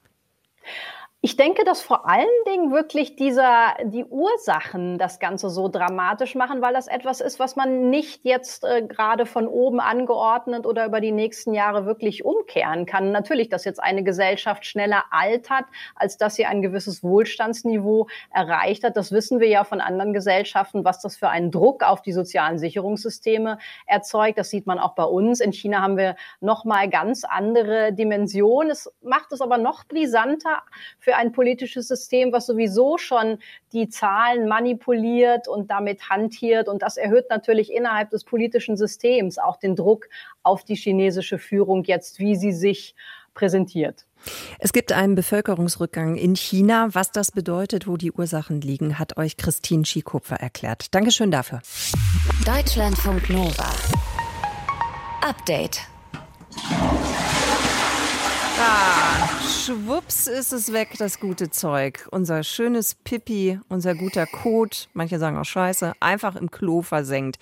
Ich 1.20 1.36
denke, 1.36 1.64
dass 1.64 1.82
vor 1.82 2.08
allen 2.08 2.28
Dingen 2.46 2.70
wirklich 2.70 3.16
dieser, 3.16 3.74
die 3.82 4.04
Ursachen 4.04 4.98
das 4.98 5.18
Ganze 5.18 5.50
so 5.50 5.66
dramatisch 5.66 6.36
machen, 6.36 6.62
weil 6.62 6.72
das 6.72 6.86
etwas 6.86 7.20
ist, 7.20 7.40
was 7.40 7.56
man 7.56 7.90
nicht 7.90 8.24
jetzt 8.24 8.62
äh, 8.62 8.86
gerade 8.86 9.26
von 9.26 9.48
oben 9.48 9.80
angeordnet 9.80 10.64
oder 10.64 10.86
über 10.86 11.00
die 11.00 11.10
nächsten 11.10 11.54
Jahre 11.54 11.86
wirklich 11.86 12.24
umkehren 12.24 12.86
kann. 12.86 13.10
Natürlich, 13.10 13.48
dass 13.48 13.64
jetzt 13.64 13.82
eine 13.82 14.04
Gesellschaft 14.04 14.64
schneller 14.64 15.06
altert, 15.10 15.64
als 15.96 16.18
dass 16.18 16.36
sie 16.36 16.46
ein 16.46 16.62
gewisses 16.62 17.02
Wohlstandsniveau 17.02 18.06
erreicht 18.32 18.84
hat. 18.84 18.96
Das 18.96 19.10
wissen 19.10 19.40
wir 19.40 19.48
ja 19.48 19.64
von 19.64 19.80
anderen 19.80 20.12
Gesellschaften, 20.12 20.84
was 20.84 21.00
das 21.00 21.16
für 21.16 21.30
einen 21.30 21.50
Druck 21.50 21.82
auf 21.82 22.00
die 22.00 22.12
sozialen 22.12 22.60
Sicherungssysteme 22.60 23.58
erzeugt. 23.88 24.38
Das 24.38 24.50
sieht 24.50 24.68
man 24.68 24.78
auch 24.78 24.94
bei 24.94 25.02
uns. 25.02 25.40
In 25.40 25.52
China 25.52 25.82
haben 25.82 25.96
wir 25.96 26.14
nochmal 26.38 26.88
ganz 26.88 27.24
andere 27.24 27.92
Dimensionen. 27.92 28.70
Es 28.70 28.88
macht 29.02 29.32
es 29.32 29.40
aber 29.40 29.58
noch 29.58 29.84
brisanter 29.84 30.62
für 31.08 31.16
ein 31.16 31.32
politisches 31.32 31.88
System, 31.88 32.32
was 32.32 32.44
sowieso 32.44 32.98
schon 32.98 33.38
die 33.72 33.88
Zahlen 33.88 34.46
manipuliert 34.46 35.48
und 35.48 35.70
damit 35.70 36.10
hantiert. 36.10 36.68
Und 36.68 36.82
das 36.82 36.98
erhöht 36.98 37.30
natürlich 37.30 37.72
innerhalb 37.72 38.10
des 38.10 38.24
politischen 38.24 38.76
Systems 38.76 39.38
auch 39.38 39.56
den 39.56 39.74
Druck 39.74 40.10
auf 40.42 40.64
die 40.64 40.74
chinesische 40.74 41.38
Führung 41.38 41.84
jetzt, 41.84 42.18
wie 42.18 42.36
sie 42.36 42.52
sich 42.52 42.94
präsentiert. 43.32 44.04
Es 44.58 44.74
gibt 44.74 44.92
einen 44.92 45.14
Bevölkerungsrückgang 45.14 46.16
in 46.16 46.36
China. 46.36 46.88
Was 46.92 47.10
das 47.10 47.32
bedeutet, 47.32 47.86
wo 47.86 47.96
die 47.96 48.12
Ursachen 48.12 48.60
liegen, 48.60 48.98
hat 48.98 49.16
euch 49.16 49.38
Christine 49.38 49.86
Schikopfer 49.86 50.36
erklärt. 50.36 50.94
Dankeschön 50.94 51.30
dafür. 51.30 51.62
Deutschlandfunk 52.44 53.30
Nova. 53.30 53.70
Update. 55.22 55.80
Ah, 58.60 59.37
schwupps 59.68 60.28
ist 60.28 60.54
es 60.54 60.72
weg, 60.72 60.94
das 60.96 61.20
gute 61.20 61.50
Zeug. 61.50 62.08
Unser 62.10 62.42
schönes 62.42 62.94
Pipi, 62.94 63.60
unser 63.68 63.94
guter 63.94 64.24
Kot, 64.24 64.88
manche 64.94 65.18
sagen 65.18 65.36
auch 65.36 65.44
Scheiße, 65.44 65.92
einfach 66.00 66.36
im 66.36 66.50
Klo 66.50 66.80
versenkt. 66.80 67.36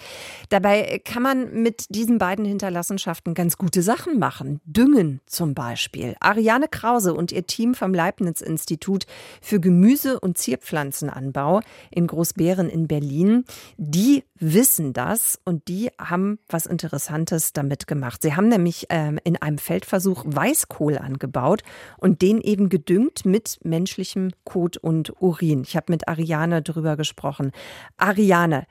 Dabei 0.48 1.00
kann 1.04 1.22
man 1.22 1.62
mit 1.62 1.86
diesen 1.88 2.18
beiden 2.18 2.44
Hinterlassenschaften 2.44 3.34
ganz 3.34 3.58
gute 3.58 3.80
Sachen 3.80 4.18
machen. 4.18 4.60
Düngen 4.64 5.20
zum 5.26 5.54
Beispiel. 5.54 6.16
Ariane 6.18 6.66
Krause 6.66 7.14
und 7.14 7.30
ihr 7.30 7.46
Team 7.46 7.76
vom 7.76 7.94
Leibniz-Institut 7.94 9.06
für 9.40 9.60
Gemüse- 9.60 10.18
und 10.18 10.36
Zierpflanzenanbau 10.36 11.60
in 11.92 12.08
Großbären 12.08 12.68
in 12.68 12.88
Berlin, 12.88 13.44
die 13.76 14.24
wissen 14.38 14.92
das 14.92 15.38
und 15.44 15.68
die 15.68 15.90
haben 15.98 16.38
was 16.48 16.66
Interessantes 16.66 17.52
damit 17.52 17.86
gemacht. 17.86 18.22
Sie 18.22 18.34
haben 18.34 18.48
nämlich 18.48 18.86
ähm, 18.90 19.18
in 19.22 19.36
einem 19.40 19.58
Feldversuch 19.58 20.24
Weißkohl 20.26 20.98
angebaut 20.98 21.62
und 21.98 22.15
den 22.22 22.40
eben 22.40 22.68
gedüngt 22.68 23.24
mit 23.24 23.58
menschlichem 23.62 24.30
Kot 24.44 24.76
und 24.76 25.12
Urin. 25.20 25.62
Ich 25.62 25.76
habe 25.76 25.92
mit 25.92 26.08
Ariane 26.08 26.62
drüber 26.62 26.96
gesprochen. 26.96 27.52
Ariane, 27.96 28.66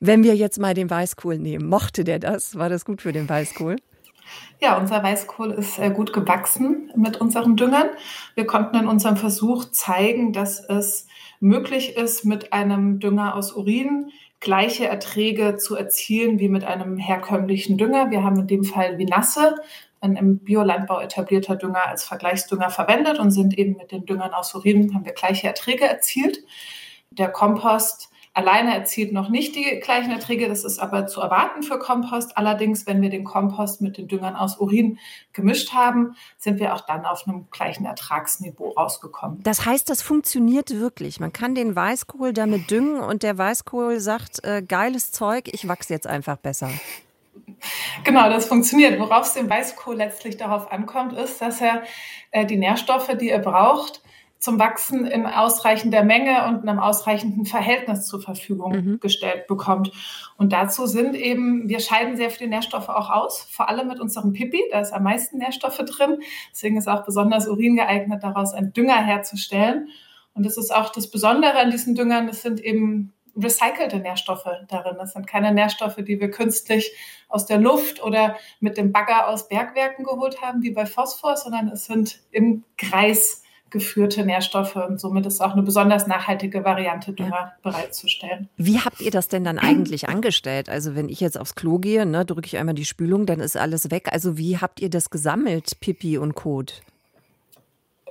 wenn 0.00 0.22
wir 0.22 0.34
jetzt 0.34 0.58
mal 0.58 0.74
den 0.74 0.90
Weißkohl 0.90 1.38
nehmen, 1.38 1.68
mochte 1.68 2.04
der 2.04 2.18
das? 2.18 2.58
War 2.58 2.68
das 2.68 2.84
gut 2.84 3.02
für 3.02 3.12
den 3.12 3.28
Weißkohl? 3.28 3.76
Ja, 4.60 4.78
unser 4.78 5.02
Weißkohl 5.02 5.52
ist 5.52 5.78
äh, 5.78 5.90
gut 5.90 6.12
gewachsen 6.12 6.90
mit 6.96 7.20
unseren 7.20 7.56
Düngern. 7.56 7.88
Wir 8.34 8.46
konnten 8.46 8.76
in 8.76 8.88
unserem 8.88 9.16
Versuch 9.16 9.66
zeigen, 9.66 10.32
dass 10.32 10.64
es 10.68 11.06
möglich 11.40 11.96
ist, 11.96 12.24
mit 12.24 12.52
einem 12.52 13.00
Dünger 13.00 13.34
aus 13.34 13.52
Urin 13.52 14.10
gleiche 14.40 14.86
Erträge 14.86 15.56
zu 15.56 15.74
erzielen 15.74 16.38
wie 16.38 16.48
mit 16.48 16.64
einem 16.64 16.98
herkömmlichen 16.98 17.78
Dünger. 17.78 18.10
Wir 18.10 18.22
haben 18.22 18.40
in 18.40 18.46
dem 18.46 18.64
Fall 18.64 18.98
Vinasse, 18.98 19.56
ein 20.04 20.16
im 20.16 20.38
Biolandbau 20.38 21.00
etablierter 21.00 21.56
Dünger, 21.56 21.86
als 21.86 22.04
Vergleichsdünger 22.04 22.70
verwendet 22.70 23.18
und 23.18 23.30
sind 23.30 23.58
eben 23.58 23.76
mit 23.76 23.90
den 23.90 24.06
Düngern 24.06 24.32
aus 24.32 24.54
Urin, 24.54 24.94
haben 24.94 25.04
wir 25.04 25.12
gleiche 25.12 25.46
Erträge 25.46 25.84
erzielt. 25.84 26.38
Der 27.10 27.28
Kompost 27.28 28.10
alleine 28.34 28.74
erzielt 28.74 29.12
noch 29.12 29.28
nicht 29.28 29.54
die 29.54 29.80
gleichen 29.80 30.10
Erträge. 30.10 30.48
Das 30.48 30.64
ist 30.64 30.80
aber 30.80 31.06
zu 31.06 31.20
erwarten 31.20 31.62
für 31.62 31.78
Kompost. 31.78 32.36
Allerdings, 32.36 32.86
wenn 32.86 33.00
wir 33.00 33.08
den 33.08 33.24
Kompost 33.24 33.80
mit 33.80 33.96
den 33.96 34.08
Düngern 34.08 34.34
aus 34.34 34.58
Urin 34.58 34.98
gemischt 35.32 35.72
haben, 35.72 36.16
sind 36.36 36.58
wir 36.58 36.74
auch 36.74 36.80
dann 36.82 37.06
auf 37.06 37.26
einem 37.26 37.48
gleichen 37.50 37.86
Ertragsniveau 37.86 38.70
rausgekommen. 38.70 39.42
Das 39.44 39.64
heißt, 39.64 39.88
das 39.88 40.02
funktioniert 40.02 40.70
wirklich. 40.78 41.20
Man 41.20 41.32
kann 41.32 41.54
den 41.54 41.74
Weißkohl 41.74 42.32
damit 42.32 42.70
düngen 42.70 43.00
und 43.00 43.22
der 43.22 43.38
Weißkohl 43.38 44.00
sagt, 44.00 44.44
äh, 44.44 44.62
geiles 44.62 45.12
Zeug, 45.12 45.48
ich 45.52 45.68
wachse 45.68 45.94
jetzt 45.94 46.08
einfach 46.08 46.36
besser. 46.36 46.70
Genau, 48.04 48.28
das 48.28 48.46
funktioniert. 48.46 48.98
Worauf 48.98 49.26
es 49.26 49.34
dem 49.34 49.48
Weißkohl 49.48 49.96
letztlich 49.96 50.36
darauf 50.36 50.70
ankommt, 50.70 51.12
ist, 51.12 51.40
dass 51.40 51.60
er 51.60 51.82
äh, 52.30 52.46
die 52.46 52.56
Nährstoffe, 52.56 53.16
die 53.18 53.30
er 53.30 53.38
braucht, 53.38 54.02
zum 54.44 54.58
Wachsen 54.58 55.06
in 55.06 55.24
ausreichender 55.24 56.04
Menge 56.04 56.46
und 56.46 56.68
einem 56.68 56.78
ausreichenden 56.78 57.46
Verhältnis 57.46 58.06
zur 58.06 58.20
Verfügung 58.20 58.72
mhm. 58.72 59.00
gestellt 59.00 59.46
bekommt. 59.46 59.90
Und 60.36 60.52
dazu 60.52 60.84
sind 60.84 61.16
eben, 61.16 61.66
wir 61.68 61.80
scheiden 61.80 62.16
sehr 62.16 62.28
viele 62.30 62.50
Nährstoffe 62.50 62.90
auch 62.90 63.08
aus, 63.08 63.48
vor 63.50 63.70
allem 63.70 63.88
mit 63.88 64.00
unserem 64.00 64.34
Pipi, 64.34 64.62
da 64.70 64.80
ist 64.80 64.92
am 64.92 65.04
meisten 65.04 65.38
Nährstoffe 65.38 65.78
drin. 65.78 66.18
Deswegen 66.52 66.76
ist 66.76 66.88
auch 66.88 67.06
besonders 67.06 67.48
Urin 67.48 67.76
geeignet, 67.76 68.22
daraus 68.22 68.52
einen 68.52 68.74
Dünger 68.74 69.02
herzustellen. 69.02 69.88
Und 70.34 70.44
das 70.44 70.58
ist 70.58 70.74
auch 70.74 70.92
das 70.92 71.10
Besondere 71.10 71.56
an 71.56 71.70
diesen 71.70 71.94
Düngern, 71.94 72.26
das 72.26 72.42
sind 72.42 72.60
eben 72.60 73.14
recycelte 73.36 73.98
Nährstoffe 73.98 74.48
darin. 74.68 74.96
Das 74.98 75.12
sind 75.12 75.26
keine 75.26 75.52
Nährstoffe, 75.52 75.96
die 75.96 76.20
wir 76.20 76.30
künstlich 76.30 76.92
aus 77.28 77.46
der 77.46 77.58
Luft 77.58 78.02
oder 78.02 78.36
mit 78.60 78.76
dem 78.76 78.92
Bagger 78.92 79.28
aus 79.28 79.48
Bergwerken 79.48 80.04
geholt 80.04 80.40
haben, 80.42 80.62
wie 80.62 80.70
bei 80.70 80.86
Phosphor, 80.86 81.36
sondern 81.36 81.68
es 81.68 81.86
sind 81.86 82.20
im 82.30 82.64
Kreis 82.76 83.42
geführte 83.74 84.24
Nährstoffe 84.24 84.76
und 84.76 85.00
somit 85.00 85.26
ist 85.26 85.40
auch 85.40 85.52
eine 85.52 85.62
besonders 85.62 86.06
nachhaltige 86.06 86.64
Variante, 86.64 87.12
Dünger 87.12 87.54
bereitzustellen. 87.62 88.48
Wie 88.56 88.78
habt 88.78 89.00
ihr 89.00 89.10
das 89.10 89.26
denn 89.26 89.42
dann 89.42 89.58
eigentlich 89.58 90.08
angestellt? 90.08 90.68
Also 90.68 90.94
wenn 90.94 91.08
ich 91.08 91.18
jetzt 91.18 91.38
aufs 91.38 91.56
Klo 91.56 91.78
gehe, 91.78 92.06
ne, 92.06 92.24
drücke 92.24 92.46
ich 92.46 92.56
einmal 92.56 92.76
die 92.76 92.84
Spülung, 92.84 93.26
dann 93.26 93.40
ist 93.40 93.56
alles 93.56 93.90
weg. 93.90 94.10
Also 94.12 94.38
wie 94.38 94.58
habt 94.58 94.80
ihr 94.80 94.90
das 94.90 95.10
gesammelt, 95.10 95.80
Pipi 95.80 96.18
und 96.18 96.36
Kot? 96.36 96.82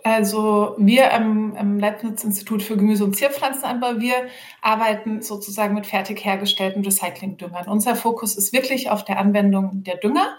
Also 0.04 0.76
wir 0.78 1.14
am, 1.14 1.56
am 1.56 1.80
Leibniz-Institut 1.80 2.62
für 2.62 2.76
Gemüse- 2.76 3.06
und 3.06 3.16
Zierpflanzenanbau, 3.16 4.00
wir 4.00 4.28
arbeiten 4.62 5.22
sozusagen 5.22 5.74
mit 5.74 5.86
fertig 5.86 6.26
hergestellten 6.26 6.84
Recyclingdüngern. 6.84 7.68
Unser 7.70 7.96
Fokus 7.96 8.36
ist 8.36 8.52
wirklich 8.52 8.90
auf 8.90 9.06
der 9.06 9.18
Anwendung 9.18 9.84
der 9.84 9.96
Dünger. 9.96 10.38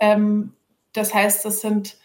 Ähm, 0.00 0.52
das 0.92 1.14
heißt, 1.14 1.44
das 1.44 1.60
sind 1.60 1.96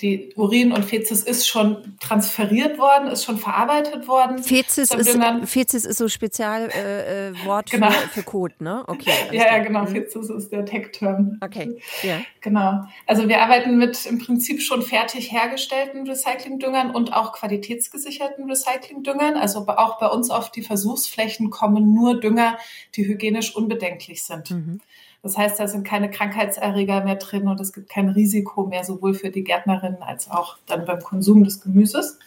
die 0.00 0.32
Urin 0.36 0.70
und 0.70 0.84
Fezis 0.84 1.22
ist 1.24 1.48
schon 1.48 1.96
transferiert 1.98 2.78
worden, 2.78 3.08
ist 3.08 3.24
schon 3.24 3.36
verarbeitet 3.36 4.06
worden. 4.06 4.38
Fezis, 4.38 4.92
ist, 4.92 5.18
Fezis 5.44 5.84
ist 5.84 5.98
so 5.98 6.08
Spezialwort 6.08 6.72
äh, 6.74 7.30
äh, 7.30 7.78
genau. 7.80 7.90
für, 7.90 8.08
für 8.08 8.22
Code, 8.22 8.54
ne? 8.60 8.84
Okay. 8.86 9.10
ja, 9.32 9.56
ja, 9.56 9.58
genau. 9.58 9.82
Mhm. 9.82 9.88
Fezis 9.88 10.30
ist 10.30 10.52
der 10.52 10.64
Tech-Term. 10.64 11.38
Okay, 11.40 11.80
ja. 12.04 12.20
Genau. 12.42 12.84
Also 13.08 13.28
wir 13.28 13.42
arbeiten 13.42 13.76
mit 13.76 14.06
im 14.06 14.20
Prinzip 14.20 14.62
schon 14.62 14.82
fertig 14.82 15.32
hergestellten 15.32 16.08
Recyclingdüngern 16.08 16.92
und 16.92 17.12
auch 17.12 17.32
qualitätsgesicherten 17.32 18.48
Recyclingdüngern. 18.48 19.36
Also 19.36 19.66
auch 19.66 19.98
bei 19.98 20.06
uns 20.06 20.30
auf 20.30 20.52
die 20.52 20.62
Versuchsflächen 20.62 21.50
kommen 21.50 21.92
nur 21.92 22.20
Dünger, 22.20 22.56
die 22.94 23.04
hygienisch 23.04 23.56
unbedenklich 23.56 24.22
sind. 24.22 24.52
Mhm. 24.52 24.80
Das 25.22 25.36
heißt, 25.36 25.58
da 25.58 25.66
sind 25.66 25.84
keine 25.84 26.10
Krankheitserreger 26.10 27.04
mehr 27.04 27.16
drin 27.16 27.48
und 27.48 27.60
es 27.60 27.72
gibt 27.72 27.88
kein 27.88 28.08
Risiko 28.08 28.66
mehr, 28.66 28.84
sowohl 28.84 29.14
für 29.14 29.30
die 29.30 29.44
Gärtnerinnen 29.44 30.02
als 30.02 30.30
auch 30.30 30.58
dann 30.66 30.84
beim 30.84 31.00
Konsum 31.00 31.44
des 31.44 31.60
Gemüses. 31.60 32.18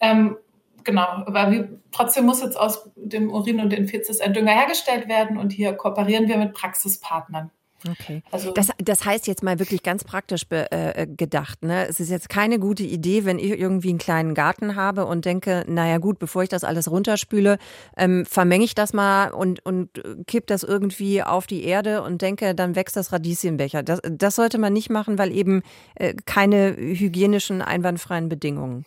Ähm, 0.00 0.36
genau, 0.82 1.06
aber 1.06 1.50
wie, 1.50 1.68
trotzdem 1.92 2.26
muss 2.26 2.42
jetzt 2.42 2.58
aus 2.58 2.90
dem 2.96 3.30
Urin 3.30 3.60
und 3.60 3.70
den 3.70 3.86
Fezes 3.86 4.20
ein 4.20 4.34
Dünger 4.34 4.52
hergestellt 4.52 5.08
werden 5.08 5.38
und 5.38 5.52
hier 5.52 5.72
kooperieren 5.74 6.28
wir 6.28 6.36
mit 6.36 6.52
Praxispartnern. 6.52 7.50
Okay. 7.88 8.22
Also 8.30 8.52
das, 8.52 8.68
das 8.78 9.04
heißt 9.04 9.26
jetzt 9.26 9.42
mal 9.42 9.58
wirklich 9.58 9.82
ganz 9.82 10.04
praktisch 10.04 10.46
be, 10.46 10.70
äh, 10.72 11.02
äh, 11.02 11.06
gedacht. 11.06 11.64
Ne? 11.64 11.86
Es 11.86 12.00
ist 12.00 12.10
jetzt 12.10 12.28
keine 12.28 12.58
gute 12.58 12.82
Idee, 12.82 13.24
wenn 13.24 13.38
ich 13.38 13.58
irgendwie 13.58 13.90
einen 13.90 13.98
kleinen 13.98 14.34
Garten 14.34 14.76
habe 14.76 15.06
und 15.06 15.24
denke, 15.24 15.64
naja 15.68 15.98
gut, 15.98 16.18
bevor 16.18 16.42
ich 16.42 16.48
das 16.48 16.64
alles 16.64 16.90
runterspüle, 16.90 17.58
ähm, 17.96 18.24
vermenge 18.26 18.64
ich 18.64 18.74
das 18.74 18.92
mal 18.92 19.30
und, 19.30 19.64
und 19.64 19.90
kipp 20.26 20.46
das 20.46 20.62
irgendwie 20.62 21.22
auf 21.22 21.46
die 21.46 21.64
Erde 21.64 22.02
und 22.02 22.22
denke, 22.22 22.54
dann 22.54 22.76
wächst 22.76 22.96
das 22.96 23.12
Radieschenbecher. 23.12 23.82
Das, 23.82 24.00
das 24.02 24.36
sollte 24.36 24.58
man 24.58 24.72
nicht 24.72 24.90
machen, 24.90 25.18
weil 25.18 25.32
eben 25.32 25.62
äh, 25.94 26.14
keine 26.24 26.76
hygienischen, 26.76 27.62
einwandfreien 27.62 28.28
Bedingungen. 28.28 28.84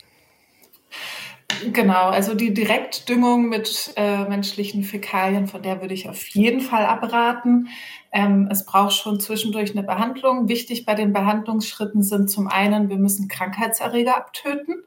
Genau, 1.73 2.09
also 2.09 2.35
die 2.35 2.53
Direktdüngung 2.53 3.49
mit 3.49 3.93
äh, 3.97 4.23
menschlichen 4.25 4.83
Fäkalien, 4.83 5.47
von 5.47 5.61
der 5.61 5.81
würde 5.81 5.93
ich 5.93 6.07
auf 6.07 6.27
jeden 6.29 6.61
Fall 6.61 6.85
abraten. 6.85 7.67
Ähm, 8.11 8.47
es 8.51 8.65
braucht 8.65 8.93
schon 8.93 9.19
zwischendurch 9.19 9.71
eine 9.71 9.83
Behandlung. 9.83 10.47
Wichtig 10.47 10.85
bei 10.85 10.95
den 10.95 11.11
Behandlungsschritten 11.11 12.01
sind 12.01 12.29
zum 12.29 12.47
einen, 12.47 12.89
wir 12.89 12.97
müssen 12.97 13.27
Krankheitserreger 13.27 14.15
abtöten. 14.15 14.83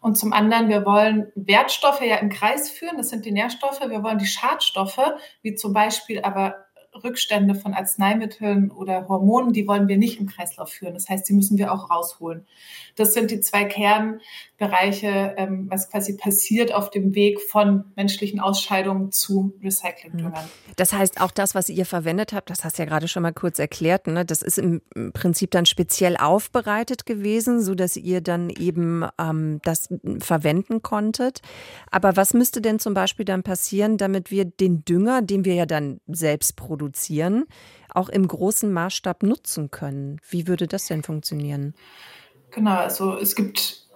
Und 0.00 0.16
zum 0.16 0.32
anderen, 0.32 0.68
wir 0.68 0.84
wollen 0.84 1.32
Wertstoffe 1.34 2.02
ja 2.02 2.16
im 2.16 2.28
Kreis 2.28 2.70
führen. 2.70 2.96
Das 2.96 3.08
sind 3.08 3.24
die 3.24 3.32
Nährstoffe. 3.32 3.80
Wir 3.88 4.02
wollen 4.02 4.18
die 4.18 4.26
Schadstoffe, 4.26 5.00
wie 5.42 5.54
zum 5.54 5.72
Beispiel 5.72 6.20
aber 6.22 6.56
Rückstände 7.02 7.54
von 7.54 7.74
Arzneimitteln 7.74 8.70
oder 8.70 9.08
Hormonen, 9.08 9.52
die 9.52 9.66
wollen 9.66 9.88
wir 9.88 9.98
nicht 9.98 10.20
im 10.20 10.26
Kreislauf 10.26 10.70
führen. 10.70 10.94
Das 10.94 11.08
heißt, 11.08 11.28
die 11.28 11.32
müssen 11.32 11.58
wir 11.58 11.72
auch 11.72 11.90
rausholen. 11.90 12.46
Das 12.96 13.14
sind 13.14 13.30
die 13.30 13.40
zwei 13.40 13.64
Kernbereiche, 13.64 15.34
ähm, 15.36 15.66
was 15.68 15.90
quasi 15.90 16.16
passiert 16.16 16.72
auf 16.72 16.90
dem 16.90 17.14
Weg 17.14 17.40
von 17.40 17.84
menschlichen 17.96 18.38
Ausscheidungen 18.38 19.10
zu 19.10 19.54
Recyclingdüngern. 19.62 20.32
Mhm. 20.44 20.72
Das 20.76 20.92
heißt, 20.92 21.20
auch 21.20 21.30
das, 21.30 21.54
was 21.54 21.68
ihr 21.68 21.86
verwendet 21.86 22.32
habt, 22.32 22.50
das 22.50 22.64
hast 22.64 22.78
du 22.78 22.82
ja 22.82 22.88
gerade 22.88 23.08
schon 23.08 23.22
mal 23.22 23.32
kurz 23.32 23.58
erklärt, 23.58 24.06
ne? 24.06 24.24
das 24.24 24.42
ist 24.42 24.58
im 24.58 24.80
Prinzip 25.12 25.50
dann 25.50 25.66
speziell 25.66 26.16
aufbereitet 26.16 27.06
gewesen, 27.06 27.60
so 27.60 27.74
dass 27.74 27.96
ihr 27.96 28.20
dann 28.20 28.50
eben 28.50 29.04
ähm, 29.18 29.60
das 29.62 29.88
verwenden 30.20 30.82
konntet. 30.82 31.40
Aber 31.90 32.16
was 32.16 32.34
müsste 32.34 32.60
denn 32.60 32.78
zum 32.78 32.94
Beispiel 32.94 33.24
dann 33.24 33.42
passieren, 33.42 33.96
damit 33.96 34.30
wir 34.30 34.44
den 34.44 34.84
Dünger, 34.84 35.22
den 35.22 35.44
wir 35.44 35.54
ja 35.54 35.66
dann 35.66 36.00
selbst 36.06 36.56
produzieren, 36.84 37.44
auch 37.92 38.08
im 38.08 38.28
großen 38.28 38.72
Maßstab 38.72 39.22
nutzen 39.22 39.70
können? 39.70 40.20
Wie 40.28 40.46
würde 40.46 40.66
das 40.66 40.86
denn 40.86 41.02
funktionieren? 41.02 41.74
Genau, 42.50 42.76
also 42.76 43.16
es 43.16 43.34
gibt, 43.34 43.86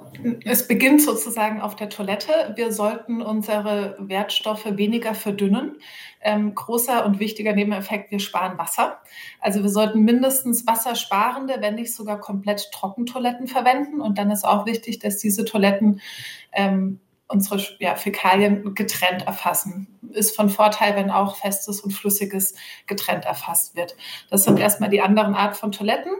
es 0.44 0.66
beginnt 0.66 1.02
sozusagen 1.02 1.60
auf 1.60 1.76
der 1.76 1.90
Toilette. 1.90 2.32
Wir 2.56 2.72
sollten 2.72 3.22
unsere 3.22 3.96
Wertstoffe 4.00 4.64
weniger 4.76 5.14
verdünnen. 5.14 5.76
Ähm, 6.20 6.54
großer 6.54 7.06
und 7.06 7.20
wichtiger 7.20 7.52
Nebeneffekt, 7.52 8.10
wir 8.10 8.18
sparen 8.18 8.58
Wasser. 8.58 9.00
Also 9.40 9.62
wir 9.62 9.70
sollten 9.70 10.00
mindestens 10.00 10.66
wassersparende, 10.66 11.58
wenn 11.60 11.76
nicht 11.76 11.94
sogar 11.94 12.18
komplett 12.18 12.72
Trockentoiletten 12.72 13.46
verwenden. 13.46 14.00
Und 14.00 14.18
dann 14.18 14.30
ist 14.30 14.44
auch 14.44 14.66
wichtig, 14.66 14.98
dass 14.98 15.18
diese 15.18 15.44
Toiletten 15.44 16.00
ähm, 16.52 16.98
unsere 17.28 17.62
ja, 17.78 17.94
Fäkalien 17.94 18.74
getrennt 18.74 19.26
erfassen. 19.26 19.86
Ist 20.12 20.34
von 20.34 20.48
Vorteil, 20.48 20.96
wenn 20.96 21.10
auch 21.10 21.36
festes 21.36 21.80
und 21.80 21.92
flüssiges 21.92 22.54
getrennt 22.86 23.26
erfasst 23.26 23.76
wird. 23.76 23.96
Das 24.30 24.44
sind 24.44 24.58
erstmal 24.58 24.88
die 24.88 25.02
anderen 25.02 25.34
Art 25.34 25.56
von 25.56 25.70
Toiletten. 25.70 26.12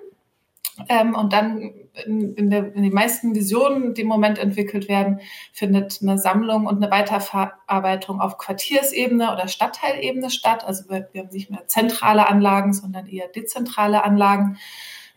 Ähm, 0.88 1.14
und 1.14 1.32
dann 1.32 1.72
in, 2.06 2.34
in, 2.34 2.50
der, 2.50 2.74
in 2.74 2.82
den 2.82 2.92
meisten 2.92 3.34
Visionen, 3.34 3.94
die 3.94 4.02
im 4.02 4.08
Moment 4.08 4.38
entwickelt 4.38 4.88
werden, 4.88 5.20
findet 5.52 5.98
eine 6.02 6.18
Sammlung 6.18 6.66
und 6.66 6.76
eine 6.76 6.92
Weiterverarbeitung 6.92 8.20
auf 8.20 8.38
Quartiersebene 8.38 9.32
oder 9.32 9.48
Stadtteilebene 9.48 10.30
statt. 10.30 10.64
Also 10.64 10.88
wir, 10.88 11.08
wir 11.12 11.22
haben 11.22 11.30
nicht 11.32 11.50
mehr 11.50 11.66
zentrale 11.66 12.28
Anlagen, 12.28 12.72
sondern 12.72 13.06
eher 13.06 13.28
dezentrale 13.28 14.04
Anlagen. 14.04 14.58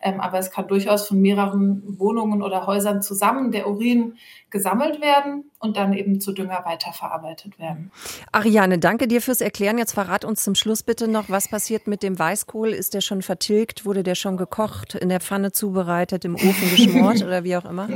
Ähm, 0.01 0.19
aber 0.19 0.39
es 0.39 0.49
kann 0.49 0.67
durchaus 0.67 1.07
von 1.07 1.21
mehreren 1.21 1.99
Wohnungen 1.99 2.41
oder 2.41 2.65
Häusern 2.65 3.01
zusammen 3.01 3.51
der 3.51 3.67
Urin 3.67 4.15
gesammelt 4.51 5.01
werden 5.01 5.45
und 5.59 5.77
dann 5.77 5.93
eben 5.93 6.19
zu 6.19 6.33
Dünger 6.33 6.63
weiterverarbeitet 6.65 7.57
werden. 7.57 7.91
Ariane, 8.31 8.79
danke 8.79 9.07
dir 9.07 9.21
fürs 9.21 9.41
Erklären. 9.41 9.77
Jetzt 9.77 9.93
verrat 9.93 10.25
uns 10.25 10.43
zum 10.43 10.55
Schluss 10.55 10.83
bitte 10.83 11.07
noch, 11.07 11.29
was 11.29 11.47
passiert 11.47 11.87
mit 11.87 12.03
dem 12.03 12.19
Weißkohl? 12.19 12.69
Ist 12.69 12.93
der 12.93 13.01
schon 13.01 13.21
vertilgt? 13.21 13.85
Wurde 13.85 14.03
der 14.03 14.15
schon 14.15 14.37
gekocht, 14.37 14.95
in 14.95 15.09
der 15.09 15.21
Pfanne 15.21 15.51
zubereitet, 15.51 16.25
im 16.25 16.35
Ofen 16.35 16.69
geschmort 16.69 17.21
oder 17.23 17.43
wie 17.43 17.55
auch 17.55 17.65
immer? 17.65 17.87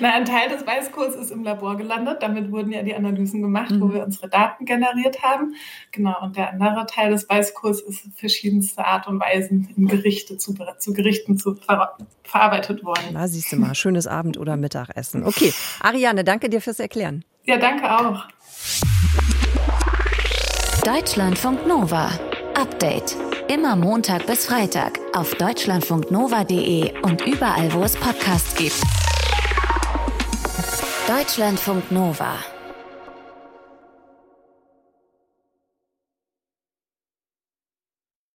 Na, 0.00 0.14
ein 0.14 0.24
Teil 0.24 0.48
des 0.48 0.66
Weißkohls 0.66 1.14
ist 1.16 1.30
im 1.30 1.42
Labor 1.44 1.76
gelandet. 1.76 2.18
Damit 2.22 2.50
wurden 2.52 2.72
ja 2.72 2.82
die 2.82 2.94
Analysen 2.94 3.40
gemacht, 3.40 3.70
mhm. 3.70 3.80
wo 3.80 3.92
wir 3.92 4.04
unsere 4.04 4.28
Daten 4.28 4.64
generiert 4.64 5.22
haben. 5.22 5.54
Genau. 5.90 6.20
Und 6.22 6.36
der 6.36 6.50
andere 6.50 6.86
Teil 6.86 7.10
des 7.10 7.28
Weißkohls 7.28 7.80
ist 7.80 8.08
verschiedenste 8.16 8.84
Art 8.84 9.06
und 9.06 9.20
Weisen 9.20 9.68
in 9.76 9.88
Gerichte 9.88 10.36
zu, 10.36 10.54
zu 10.78 10.92
Gerichten 10.92 11.38
zu 11.38 11.54
ver 11.54 11.96
verarbeitet 12.24 12.82
worden. 12.82 13.02
Na, 13.12 13.28
siehst 13.28 13.52
du 13.52 13.56
mal, 13.56 13.74
schönes 13.74 14.06
Abend- 14.06 14.38
oder 14.38 14.56
Mittagessen. 14.56 15.24
Okay, 15.24 15.52
Ariane, 15.80 16.24
danke 16.24 16.48
dir 16.48 16.60
fürs 16.60 16.80
Erklären. 16.80 17.24
Ja, 17.44 17.56
danke 17.56 17.90
auch. 17.90 18.24
Deutschlandfunk 20.84 21.66
Nova. 21.66 22.10
Update. 22.54 23.16
Immer 23.48 23.76
Montag 23.76 24.26
bis 24.26 24.46
Freitag 24.46 24.98
auf 25.14 25.34
deutschlandfunknova.de 25.34 27.00
und 27.02 27.26
überall, 27.26 27.72
wo 27.72 27.82
es 27.82 27.96
Podcasts 27.96 28.54
gibt. 28.54 28.80
Deutschlandfunk 31.08 31.90
Nova. 31.90 32.34